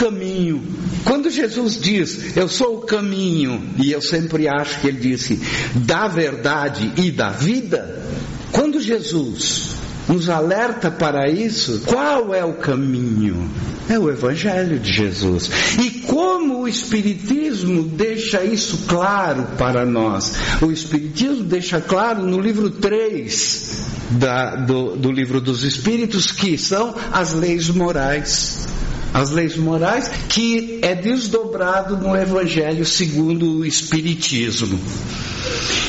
caminho. 0.00 0.62
Quando 1.04 1.28
Jesus 1.28 1.78
diz, 1.78 2.34
eu 2.34 2.48
sou 2.48 2.78
o 2.78 2.80
caminho, 2.80 3.70
e 3.78 3.92
eu 3.92 4.00
sempre 4.00 4.48
acho 4.48 4.80
que 4.80 4.88
ele 4.88 4.98
disse, 4.98 5.38
da 5.74 6.08
verdade 6.08 6.90
e 6.96 7.10
da 7.10 7.30
vida, 7.30 8.02
quando 8.50 8.80
Jesus 8.80 9.74
nos 10.10 10.28
alerta 10.28 10.90
para 10.90 11.30
isso, 11.30 11.82
qual 11.86 12.34
é 12.34 12.44
o 12.44 12.54
caminho? 12.54 13.48
É 13.88 13.98
o 13.98 14.10
Evangelho 14.10 14.78
de 14.78 14.92
Jesus. 14.92 15.50
E 15.78 15.90
como 16.06 16.62
o 16.62 16.68
Espiritismo 16.68 17.84
deixa 17.84 18.42
isso 18.42 18.86
claro 18.88 19.46
para 19.56 19.84
nós? 19.86 20.34
O 20.60 20.70
Espiritismo 20.70 21.44
deixa 21.44 21.80
claro 21.80 22.22
no 22.22 22.40
livro 22.40 22.70
3 22.70 23.86
da, 24.10 24.56
do, 24.56 24.96
do 24.96 25.12
livro 25.12 25.40
dos 25.40 25.62
Espíritos, 25.62 26.32
que 26.32 26.58
são 26.58 26.94
as 27.12 27.32
leis 27.32 27.68
morais 27.68 28.69
as 29.12 29.30
leis 29.30 29.56
morais, 29.56 30.10
que 30.28 30.78
é 30.82 30.94
desdobrado 30.94 31.96
no 31.96 32.16
Evangelho 32.16 32.84
segundo 32.84 33.58
o 33.58 33.66
Espiritismo. 33.66 34.78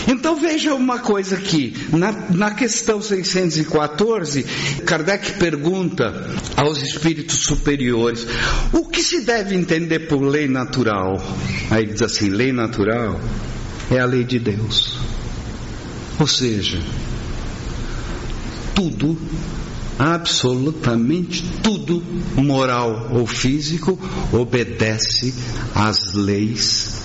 Então 0.07 0.35
veja 0.35 0.73
uma 0.73 0.99
coisa 0.99 1.35
aqui, 1.35 1.75
na, 1.91 2.11
na 2.11 2.51
questão 2.51 3.01
614, 3.01 4.43
Kardec 4.85 5.33
pergunta 5.33 6.25
aos 6.55 6.81
espíritos 6.81 7.39
superiores: 7.39 8.25
o 8.73 8.85
que 8.85 9.03
se 9.03 9.21
deve 9.21 9.55
entender 9.55 10.07
por 10.07 10.21
lei 10.21 10.47
natural? 10.47 11.21
Aí 11.69 11.83
ele 11.83 11.93
diz 11.93 12.01
assim: 12.01 12.29
lei 12.29 12.51
natural 12.51 13.19
é 13.91 13.99
a 13.99 14.05
lei 14.05 14.23
de 14.23 14.39
Deus. 14.39 14.97
Ou 16.19 16.27
seja, 16.27 16.79
tudo 18.73 19.17
absolutamente 20.01 21.43
tudo, 21.61 22.01
moral 22.35 23.11
ou 23.13 23.27
físico, 23.27 23.99
obedece 24.33 25.31
às 25.75 26.15
leis 26.15 27.03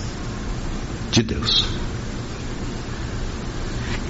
de 1.11 1.21
Deus. 1.21 1.63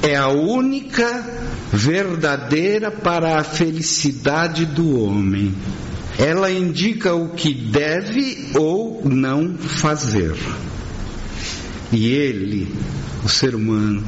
É 0.02 0.15
a 0.15 0.30
única 0.30 1.26
verdadeira 1.73 2.89
para 2.89 3.38
a 3.38 3.43
felicidade 3.43 4.65
do 4.65 5.02
homem. 5.02 5.54
Ela 6.17 6.50
indica 6.50 7.13
o 7.13 7.30
que 7.30 7.54
deve 7.54 8.52
ou 8.56 9.02
não 9.04 9.58
fazer. 9.58 10.34
E 11.91 12.08
ele, 12.08 12.73
o 13.23 13.28
ser 13.28 13.54
humano, 13.54 14.02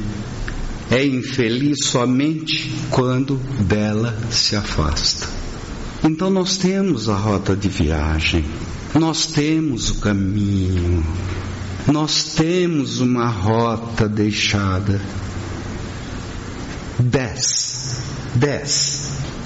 é 0.90 1.04
infeliz 1.04 1.86
somente 1.86 2.70
quando 2.90 3.36
dela 3.62 4.18
se 4.30 4.56
afasta. 4.56 5.28
Então 6.02 6.30
nós 6.30 6.56
temos 6.56 7.08
a 7.08 7.14
rota 7.14 7.54
de 7.54 7.68
viagem, 7.68 8.44
nós 8.94 9.26
temos 9.26 9.90
o 9.90 9.94
caminho, 9.96 11.04
nós 11.86 12.34
temos 12.34 13.00
uma 13.00 13.28
rota 13.28 14.08
deixada. 14.08 15.00
Dez, 16.98 18.02
dez. 18.34 18.99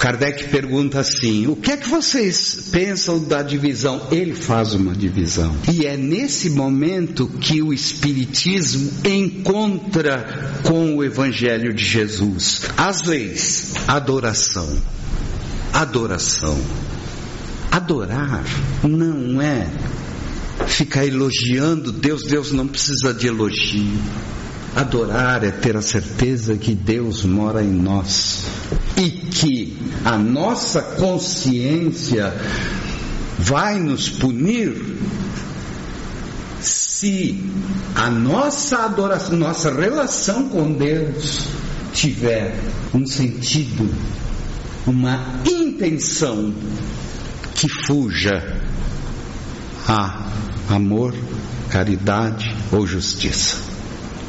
Kardec 0.04 0.48
pergunta 0.48 1.00
assim: 1.00 1.46
o 1.46 1.56
que 1.56 1.72
é 1.72 1.78
que 1.78 1.88
vocês 1.88 2.68
pensam 2.70 3.24
da 3.24 3.42
divisão? 3.42 4.06
Ele 4.12 4.34
faz 4.34 4.74
uma 4.74 4.94
divisão. 4.94 5.56
E 5.72 5.86
é 5.86 5.96
nesse 5.96 6.50
momento 6.50 7.26
que 7.26 7.62
o 7.62 7.72
Espiritismo 7.72 8.92
encontra 9.02 10.60
com 10.62 10.96
o 10.96 11.02
Evangelho 11.02 11.72
de 11.72 11.82
Jesus 11.82 12.60
as 12.76 13.04
leis, 13.04 13.72
adoração. 13.88 14.68
Adoração. 15.72 16.60
Adorar 17.72 18.44
não 18.82 19.40
é 19.40 19.66
ficar 20.66 21.06
elogiando 21.06 21.90
Deus, 21.90 22.24
Deus 22.24 22.52
não 22.52 22.68
precisa 22.68 23.14
de 23.14 23.26
elogio. 23.26 23.98
Adorar 24.76 25.44
é 25.44 25.52
ter 25.52 25.76
a 25.76 25.82
certeza 25.82 26.56
que 26.56 26.74
Deus 26.74 27.24
mora 27.24 27.62
em 27.62 27.70
nós 27.70 28.44
e 28.96 29.08
que 29.08 29.78
a 30.04 30.18
nossa 30.18 30.82
consciência 30.82 32.34
vai 33.38 33.78
nos 33.78 34.08
punir 34.08 34.74
se 36.60 37.40
a 37.94 38.10
nossa 38.10 38.78
adoração, 38.78 39.36
nossa 39.36 39.72
relação 39.72 40.48
com 40.48 40.72
Deus 40.72 41.46
tiver 41.92 42.58
um 42.92 43.06
sentido, 43.06 43.88
uma 44.86 45.40
intenção 45.44 46.52
que 47.54 47.68
fuja 47.68 48.60
a 49.86 50.32
amor, 50.68 51.14
caridade 51.70 52.52
ou 52.72 52.86
justiça. 52.86 53.73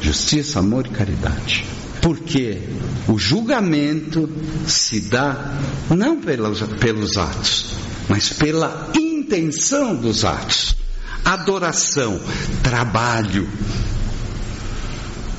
Justiça, 0.00 0.58
amor 0.58 0.86
e 0.86 0.90
caridade. 0.90 1.64
Porque 2.00 2.62
o 3.08 3.18
julgamento 3.18 4.28
se 4.66 5.00
dá 5.00 5.58
não 5.90 6.20
pelos, 6.20 6.60
pelos 6.78 7.16
atos, 7.16 7.72
mas 8.08 8.32
pela 8.32 8.90
intenção 8.94 9.94
dos 9.96 10.24
atos. 10.24 10.76
Adoração, 11.24 12.20
trabalho. 12.62 13.48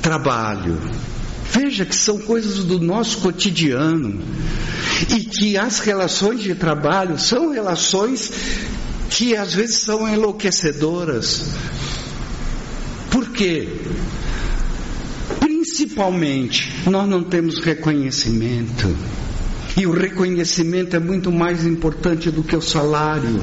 Trabalho. 0.02 0.78
Veja 1.50 1.86
que 1.86 1.96
são 1.96 2.18
coisas 2.18 2.64
do 2.64 2.78
nosso 2.78 3.18
cotidiano 3.18 4.20
e 5.08 5.20
que 5.20 5.56
as 5.56 5.78
relações 5.78 6.42
de 6.42 6.54
trabalho 6.54 7.18
são 7.18 7.50
relações 7.50 8.30
que 9.08 9.34
às 9.34 9.54
vezes 9.54 9.78
são 9.78 10.06
enlouquecedoras. 10.06 11.46
Por 13.10 13.30
quê? 13.30 13.68
Principalmente, 15.78 16.72
nós 16.90 17.08
não 17.08 17.22
temos 17.22 17.60
reconhecimento. 17.60 18.96
E 19.76 19.86
o 19.86 19.92
reconhecimento 19.92 20.96
é 20.96 20.98
muito 20.98 21.30
mais 21.30 21.64
importante 21.64 22.32
do 22.32 22.42
que 22.42 22.56
o 22.56 22.60
salário. 22.60 23.40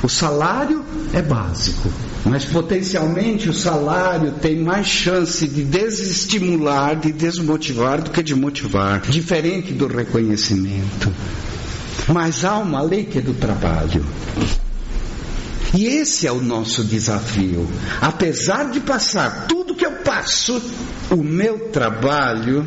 O 0.00 0.08
salário 0.08 0.84
é 1.12 1.20
básico, 1.20 1.90
mas 2.24 2.44
potencialmente 2.44 3.48
o 3.48 3.52
salário 3.52 4.34
tem 4.40 4.62
mais 4.62 4.86
chance 4.86 5.44
de 5.48 5.64
desestimular, 5.64 6.94
de 6.94 7.10
desmotivar 7.10 8.00
do 8.00 8.12
que 8.12 8.22
de 8.22 8.36
motivar, 8.36 9.00
diferente 9.00 9.72
do 9.72 9.88
reconhecimento. 9.88 11.12
Mas 12.06 12.44
há 12.44 12.58
uma 12.58 12.80
lei 12.80 13.02
que 13.02 13.18
é 13.18 13.20
do 13.20 13.34
trabalho. 13.34 14.06
E 15.76 15.84
esse 15.86 16.26
é 16.26 16.32
o 16.32 16.40
nosso 16.40 16.82
desafio. 16.82 17.68
Apesar 18.00 18.70
de 18.70 18.80
passar 18.80 19.46
tudo 19.46 19.74
que 19.74 19.84
eu 19.84 19.92
passo, 19.96 20.60
o 21.10 21.22
meu 21.22 21.68
trabalho 21.68 22.66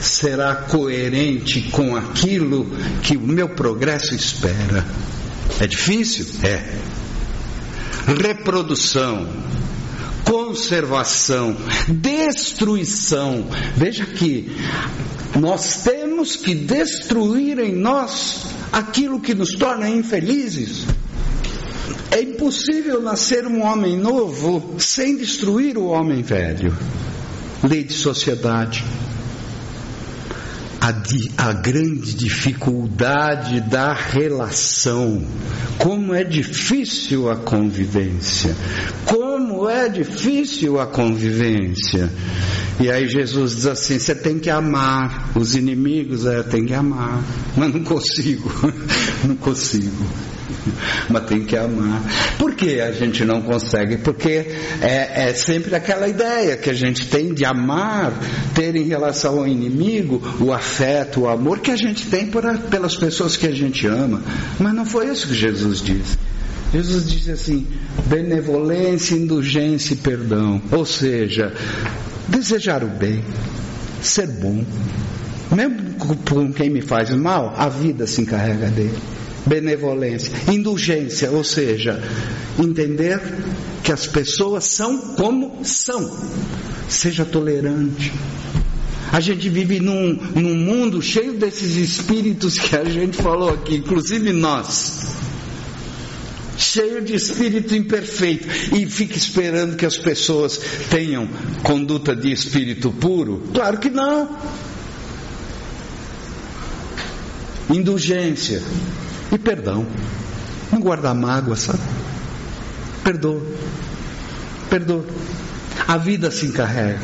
será 0.00 0.54
coerente 0.54 1.60
com 1.70 1.94
aquilo 1.94 2.66
que 3.02 3.14
o 3.14 3.20
meu 3.20 3.50
progresso 3.50 4.14
espera. 4.14 4.86
É 5.60 5.66
difícil? 5.66 6.26
É. 6.42 6.78
Reprodução, 8.18 9.28
conservação, 10.24 11.54
destruição. 11.88 13.46
Veja 13.76 14.06
que 14.06 14.50
nós 15.38 15.82
temos 15.82 16.36
que 16.36 16.54
destruir 16.54 17.58
em 17.58 17.74
nós 17.74 18.46
aquilo 18.72 19.20
que 19.20 19.34
nos 19.34 19.54
torna 19.56 19.90
infelizes. 19.90 20.86
É 22.10 22.20
impossível 22.22 23.00
nascer 23.00 23.46
um 23.46 23.62
homem 23.62 23.96
novo 23.96 24.74
sem 24.78 25.16
destruir 25.16 25.78
o 25.78 25.86
homem 25.86 26.22
velho. 26.22 26.76
Lei 27.62 27.84
de 27.84 27.92
sociedade. 27.92 28.84
A, 30.80 30.92
di, 30.92 31.30
a, 31.36 31.52
grande 31.52 32.14
dificuldade 32.14 33.60
da 33.60 33.92
relação. 33.92 35.22
Como 35.78 36.12
é 36.12 36.24
difícil 36.24 37.30
a 37.30 37.36
convivência. 37.36 38.56
Como 39.04 39.68
é 39.68 39.88
difícil 39.88 40.80
a 40.80 40.86
convivência. 40.86 42.10
E 42.80 42.90
aí 42.90 43.06
Jesus 43.06 43.56
diz 43.56 43.66
assim: 43.66 43.98
você 43.98 44.14
tem 44.14 44.38
que 44.38 44.48
amar 44.48 45.30
os 45.36 45.54
inimigos, 45.54 46.24
é, 46.24 46.42
tem 46.42 46.64
que 46.64 46.74
amar. 46.74 47.22
Mas 47.56 47.72
não 47.72 47.84
consigo, 47.84 48.50
não 49.22 49.36
consigo. 49.36 50.06
mas 51.08 51.24
tem 51.26 51.44
que 51.44 51.56
amar. 51.56 52.02
Por 52.38 52.54
que 52.54 52.80
a 52.80 52.92
gente 52.92 53.24
não 53.24 53.42
consegue? 53.42 53.98
Porque 53.98 54.46
é, 54.80 55.28
é 55.28 55.34
sempre 55.34 55.74
aquela 55.74 56.08
ideia 56.08 56.56
que 56.56 56.70
a 56.70 56.74
gente 56.74 57.06
tem 57.06 57.32
de 57.32 57.44
amar, 57.44 58.12
ter 58.54 58.76
em 58.76 58.84
relação 58.84 59.38
ao 59.38 59.46
inimigo 59.46 60.22
o 60.40 60.52
afeto, 60.52 61.22
o 61.22 61.28
amor 61.28 61.60
que 61.60 61.70
a 61.70 61.76
gente 61.76 62.06
tem 62.06 62.26
por, 62.26 62.42
pelas 62.70 62.96
pessoas 62.96 63.36
que 63.36 63.46
a 63.46 63.54
gente 63.54 63.86
ama. 63.86 64.22
Mas 64.58 64.74
não 64.74 64.84
foi 64.84 65.08
isso 65.08 65.28
que 65.28 65.34
Jesus 65.34 65.80
disse. 65.82 66.18
Jesus 66.72 67.08
disse 67.08 67.30
assim: 67.30 67.66
benevolência, 68.06 69.14
indulgência 69.14 69.94
e 69.94 69.96
perdão. 69.96 70.60
Ou 70.70 70.86
seja, 70.86 71.52
desejar 72.28 72.84
o 72.84 72.88
bem, 72.88 73.24
ser 74.00 74.28
bom. 74.28 74.64
Mesmo 75.50 75.94
com 76.28 76.52
quem 76.52 76.70
me 76.70 76.80
faz 76.80 77.10
mal, 77.10 77.54
a 77.56 77.68
vida 77.68 78.06
se 78.06 78.22
encarrega 78.22 78.68
dele. 78.68 78.96
Benevolência, 79.46 80.32
indulgência, 80.48 81.30
ou 81.30 81.44
seja, 81.44 82.02
entender 82.58 83.20
que 83.82 83.92
as 83.92 84.06
pessoas 84.06 84.64
são 84.64 84.98
como 85.14 85.64
são. 85.64 86.10
Seja 86.88 87.24
tolerante. 87.24 88.12
A 89.12 89.20
gente 89.20 89.48
vive 89.48 89.80
num, 89.80 90.14
num 90.34 90.54
mundo 90.54 91.02
cheio 91.02 91.34
desses 91.34 91.76
espíritos 91.76 92.58
que 92.58 92.76
a 92.76 92.84
gente 92.84 93.16
falou 93.16 93.50
aqui, 93.50 93.76
inclusive 93.76 94.32
nós 94.32 95.10
cheio 96.60 97.02
de 97.02 97.14
espírito 97.14 97.74
imperfeito 97.74 98.46
e 98.76 98.86
fica 98.86 99.16
esperando 99.16 99.76
que 99.76 99.86
as 99.86 99.96
pessoas 99.96 100.60
tenham 100.90 101.26
conduta 101.62 102.14
de 102.14 102.30
espírito 102.30 102.92
puro? 102.92 103.48
Claro 103.54 103.78
que 103.78 103.88
não. 103.88 104.28
Indulgência 107.70 108.62
e 109.32 109.38
perdão. 109.38 109.86
Não 110.72 110.80
guardar 110.80 111.14
mágoa, 111.14 111.56
sabe? 111.56 111.80
Perdoa. 113.02 113.42
Perdoa. 114.68 115.04
A 115.86 115.96
vida 115.96 116.30
se 116.30 116.46
encarrega. 116.46 117.00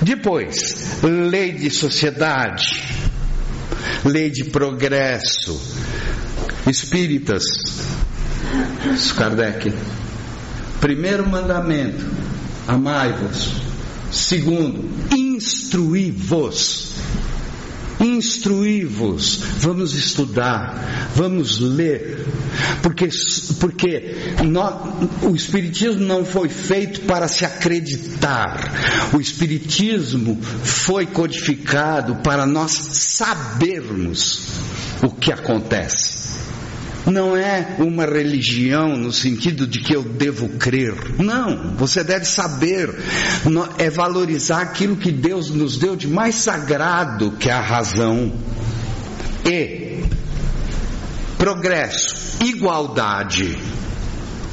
Depois, 0.00 1.02
lei 1.02 1.52
de 1.52 1.70
sociedade, 1.70 2.84
lei 4.04 4.30
de 4.30 4.44
progresso. 4.44 5.60
Espíritas, 6.68 7.42
Kardec. 9.16 9.72
Primeiro 10.80 11.28
mandamento: 11.28 12.04
amai-vos. 12.68 13.54
Segundo, 14.10 14.88
instruí-vos. 15.14 16.87
Instruí-vos, 18.28 19.40
vamos 19.60 19.94
estudar, 19.94 21.10
vamos 21.16 21.58
ler, 21.60 22.26
porque, 22.82 23.08
porque 23.58 24.34
nós, 24.44 24.74
o 25.22 25.34
Espiritismo 25.34 26.04
não 26.04 26.26
foi 26.26 26.50
feito 26.50 27.00
para 27.02 27.26
se 27.26 27.46
acreditar, 27.46 28.70
o 29.14 29.20
Espiritismo 29.20 30.38
foi 30.42 31.06
codificado 31.06 32.16
para 32.16 32.44
nós 32.44 32.72
sabermos 32.72 34.48
o 35.02 35.08
que 35.08 35.32
acontece 35.32 36.47
não 37.10 37.36
é 37.36 37.76
uma 37.78 38.04
religião 38.04 38.96
no 38.96 39.12
sentido 39.12 39.66
de 39.66 39.80
que 39.80 39.94
eu 39.94 40.02
devo 40.02 40.48
crer. 40.50 40.94
Não, 41.18 41.74
você 41.76 42.04
deve 42.04 42.24
saber, 42.24 42.94
é 43.78 43.90
valorizar 43.90 44.62
aquilo 44.62 44.96
que 44.96 45.10
Deus 45.10 45.50
nos 45.50 45.76
deu 45.76 45.96
de 45.96 46.06
mais 46.06 46.36
sagrado, 46.36 47.32
que 47.32 47.50
a 47.50 47.60
razão. 47.60 48.32
E 49.44 50.04
progresso, 51.38 52.44
igualdade. 52.44 53.56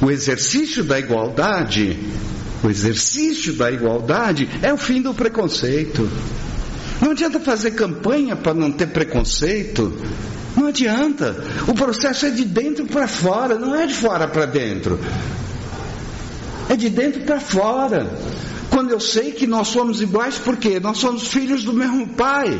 O 0.01 0.11
exercício 0.11 0.83
da 0.83 0.99
igualdade, 0.99 1.97
o 2.63 2.69
exercício 2.69 3.53
da 3.53 3.71
igualdade 3.71 4.47
é 4.61 4.73
o 4.73 4.77
fim 4.77 5.01
do 5.01 5.13
preconceito. 5.13 6.09
Não 7.01 7.11
adianta 7.11 7.39
fazer 7.39 7.71
campanha 7.71 8.35
para 8.35 8.53
não 8.53 8.71
ter 8.71 8.87
preconceito. 8.87 9.93
Não 10.55 10.67
adianta. 10.67 11.35
O 11.67 11.73
processo 11.73 12.25
é 12.25 12.29
de 12.29 12.45
dentro 12.45 12.85
para 12.85 13.07
fora, 13.07 13.57
não 13.57 13.75
é 13.75 13.85
de 13.85 13.93
fora 13.93 14.27
para 14.27 14.45
dentro. 14.45 14.99
É 16.69 16.75
de 16.75 16.89
dentro 16.89 17.21
para 17.21 17.39
fora. 17.39 18.09
Quando 18.69 18.91
eu 18.91 18.99
sei 18.99 19.31
que 19.31 19.45
nós 19.45 19.67
somos 19.67 20.01
iguais, 20.01 20.37
por 20.37 20.57
quê? 20.57 20.79
Nós 20.79 20.97
somos 20.97 21.27
filhos 21.27 21.63
do 21.63 21.73
mesmo 21.73 22.07
pai. 22.07 22.59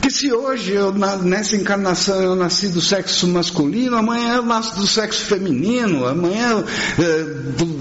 Que 0.00 0.10
se 0.10 0.32
hoje 0.32 0.72
eu, 0.72 0.92
nessa 0.92 1.56
encarnação 1.56 2.22
eu 2.22 2.34
nasci 2.34 2.68
do 2.68 2.80
sexo 2.80 3.26
masculino, 3.28 3.96
amanhã 3.96 4.36
eu 4.36 4.42
nasço 4.42 4.76
do 4.76 4.86
sexo 4.86 5.26
feminino, 5.26 6.06
amanhã 6.06 6.64
eh, 6.98 7.24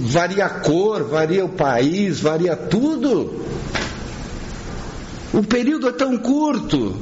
varia 0.02 0.46
a 0.46 0.50
cor, 0.50 1.04
varia 1.06 1.46
o 1.46 1.50
país, 1.50 2.20
varia 2.20 2.58
tudo. 2.58 3.42
O 5.32 5.44
período 5.44 5.88
é 5.88 5.92
tão 5.94 6.18
curto 6.18 6.98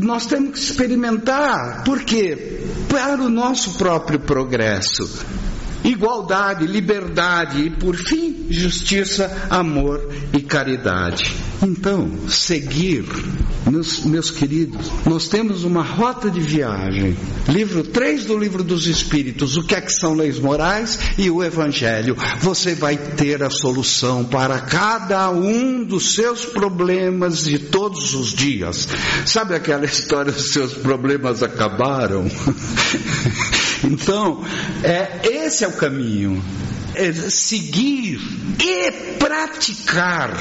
nós 0.00 0.26
temos 0.26 0.52
que 0.52 0.58
experimentar, 0.58 1.84
por 1.84 2.02
quê? 2.02 2.62
Para 2.88 3.22
o 3.22 3.28
nosso 3.28 3.74
próprio 3.74 4.18
progresso. 4.20 5.24
Igualdade, 5.84 6.66
liberdade 6.66 7.60
e, 7.62 7.70
por 7.70 7.96
fim, 7.96 8.46
justiça, 8.48 9.46
amor 9.50 10.08
e 10.32 10.40
caridade. 10.40 11.34
Então, 11.62 12.10
seguir, 12.28 13.04
meus, 13.70 14.04
meus 14.04 14.30
queridos, 14.30 14.90
nós 15.06 15.28
temos 15.28 15.64
uma 15.64 15.82
rota 15.82 16.30
de 16.30 16.40
viagem. 16.40 17.16
Livro 17.48 17.84
3 17.84 18.26
do 18.26 18.36
Livro 18.36 18.64
dos 18.64 18.86
Espíritos, 18.86 19.56
o 19.56 19.62
que 19.62 19.74
é 19.74 19.80
que 19.80 19.92
são 19.92 20.14
leis 20.14 20.38
morais 20.38 20.98
e 21.18 21.30
o 21.30 21.42
Evangelho. 21.42 22.16
Você 22.40 22.74
vai 22.74 22.96
ter 22.96 23.42
a 23.42 23.50
solução 23.50 24.24
para 24.24 24.58
cada 24.60 25.30
um 25.30 25.84
dos 25.84 26.14
seus 26.14 26.44
problemas 26.44 27.44
de 27.44 27.58
todos 27.58 28.14
os 28.14 28.32
dias. 28.32 28.88
Sabe 29.24 29.54
aquela 29.54 29.84
história, 29.84 30.32
os 30.32 30.52
seus 30.52 30.74
problemas 30.74 31.42
acabaram? 31.42 32.26
então, 33.84 34.44
é, 34.82 35.20
esse 35.24 35.64
é 35.64 35.68
o 35.68 35.72
caminho. 35.72 36.42
É 36.94 37.12
seguir 37.12 38.20
e 38.60 38.92
praticar 39.18 40.36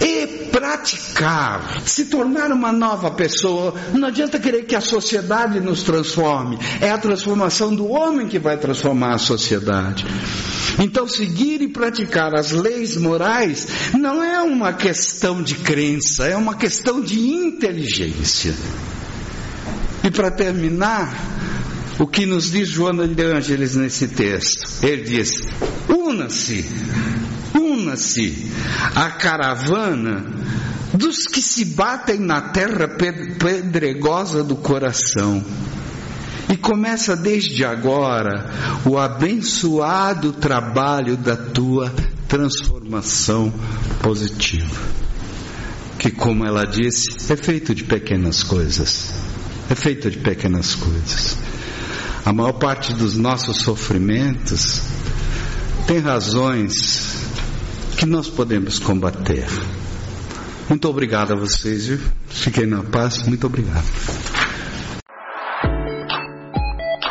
e 0.00 0.48
praticar, 0.50 1.80
se 1.86 2.06
tornar 2.06 2.50
uma 2.50 2.72
nova 2.72 3.10
pessoa. 3.10 3.74
Não 3.92 4.08
adianta 4.08 4.38
querer 4.38 4.64
que 4.64 4.74
a 4.74 4.80
sociedade 4.80 5.60
nos 5.60 5.82
transforme, 5.82 6.58
é 6.80 6.90
a 6.90 6.98
transformação 6.98 7.74
do 7.74 7.88
homem 7.88 8.26
que 8.26 8.38
vai 8.38 8.56
transformar 8.56 9.14
a 9.14 9.18
sociedade. 9.18 10.04
Então, 10.78 11.06
seguir 11.06 11.60
e 11.62 11.68
praticar 11.68 12.34
as 12.34 12.50
leis 12.50 12.96
morais 12.96 13.92
não 13.98 14.22
é 14.22 14.42
uma 14.42 14.72
questão 14.72 15.42
de 15.42 15.54
crença, 15.54 16.26
é 16.26 16.36
uma 16.36 16.56
questão 16.56 17.00
de 17.00 17.20
inteligência. 17.20 18.54
E 20.02 20.10
para 20.10 20.30
terminar, 20.32 21.14
o 21.98 22.06
que 22.06 22.26
nos 22.26 22.50
diz 22.50 22.68
Joana 22.68 23.06
de 23.06 23.22
Ângeles 23.22 23.76
nesse 23.76 24.08
texto? 24.08 24.84
Ele 24.84 25.02
diz: 25.02 25.30
una-se 25.88 26.64
una-se 27.54 28.50
à 28.94 29.10
caravana 29.10 30.24
dos 30.94 31.24
que 31.26 31.40
se 31.40 31.64
batem 31.64 32.18
na 32.18 32.40
terra 32.40 32.88
pedregosa 32.88 34.44
do 34.44 34.56
coração. 34.56 35.42
E 36.50 36.56
começa 36.56 37.16
desde 37.16 37.64
agora 37.64 38.50
o 38.84 38.98
abençoado 38.98 40.32
trabalho 40.32 41.16
da 41.16 41.34
tua 41.36 41.90
transformação 42.28 43.52
positiva. 44.02 44.80
Que, 45.98 46.10
como 46.10 46.44
ela 46.44 46.66
disse, 46.66 47.32
é 47.32 47.36
feito 47.36 47.74
de 47.74 47.84
pequenas 47.84 48.42
coisas. 48.42 49.14
É 49.70 49.74
feito 49.74 50.10
de 50.10 50.18
pequenas 50.18 50.74
coisas. 50.74 51.38
A 52.24 52.32
maior 52.32 52.52
parte 52.52 52.92
dos 52.94 53.16
nossos 53.16 53.62
sofrimentos 53.62 54.80
tem 55.88 55.98
razões 55.98 57.26
que 57.98 58.06
nós 58.06 58.28
podemos 58.28 58.78
combater. 58.78 59.46
Muito 60.68 60.88
obrigado 60.88 61.32
a 61.32 61.36
vocês, 61.36 61.88
viu? 61.88 61.98
Fiquem 62.28 62.66
na 62.66 62.84
paz, 62.84 63.26
muito 63.26 63.46
obrigado. 63.46 63.84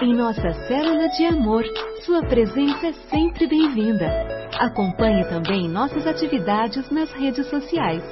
Em 0.02 0.16
nossa 0.16 0.54
célula 0.68 1.10
de 1.10 1.26
amor, 1.26 1.64
sua 2.06 2.22
presença 2.24 2.88
é 2.88 2.94
sempre 3.10 3.48
bem-vinda. 3.48 4.08
Acompanhe 4.60 5.26
também 5.26 5.70
nossas 5.70 6.08
atividades 6.08 6.90
nas 6.90 7.12
redes 7.12 7.48
sociais. 7.50 8.04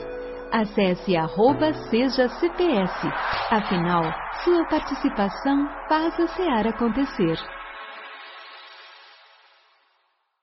Acesse 0.52 1.16
arroba 1.16 1.74
seja 1.90 2.28
CPS. 2.28 3.08
Afinal, 3.50 4.04
sua 4.44 4.66
participação 4.66 5.68
faz 5.88 6.18
a 6.20 6.28
SEAR 6.28 6.68
acontecer. 6.68 7.59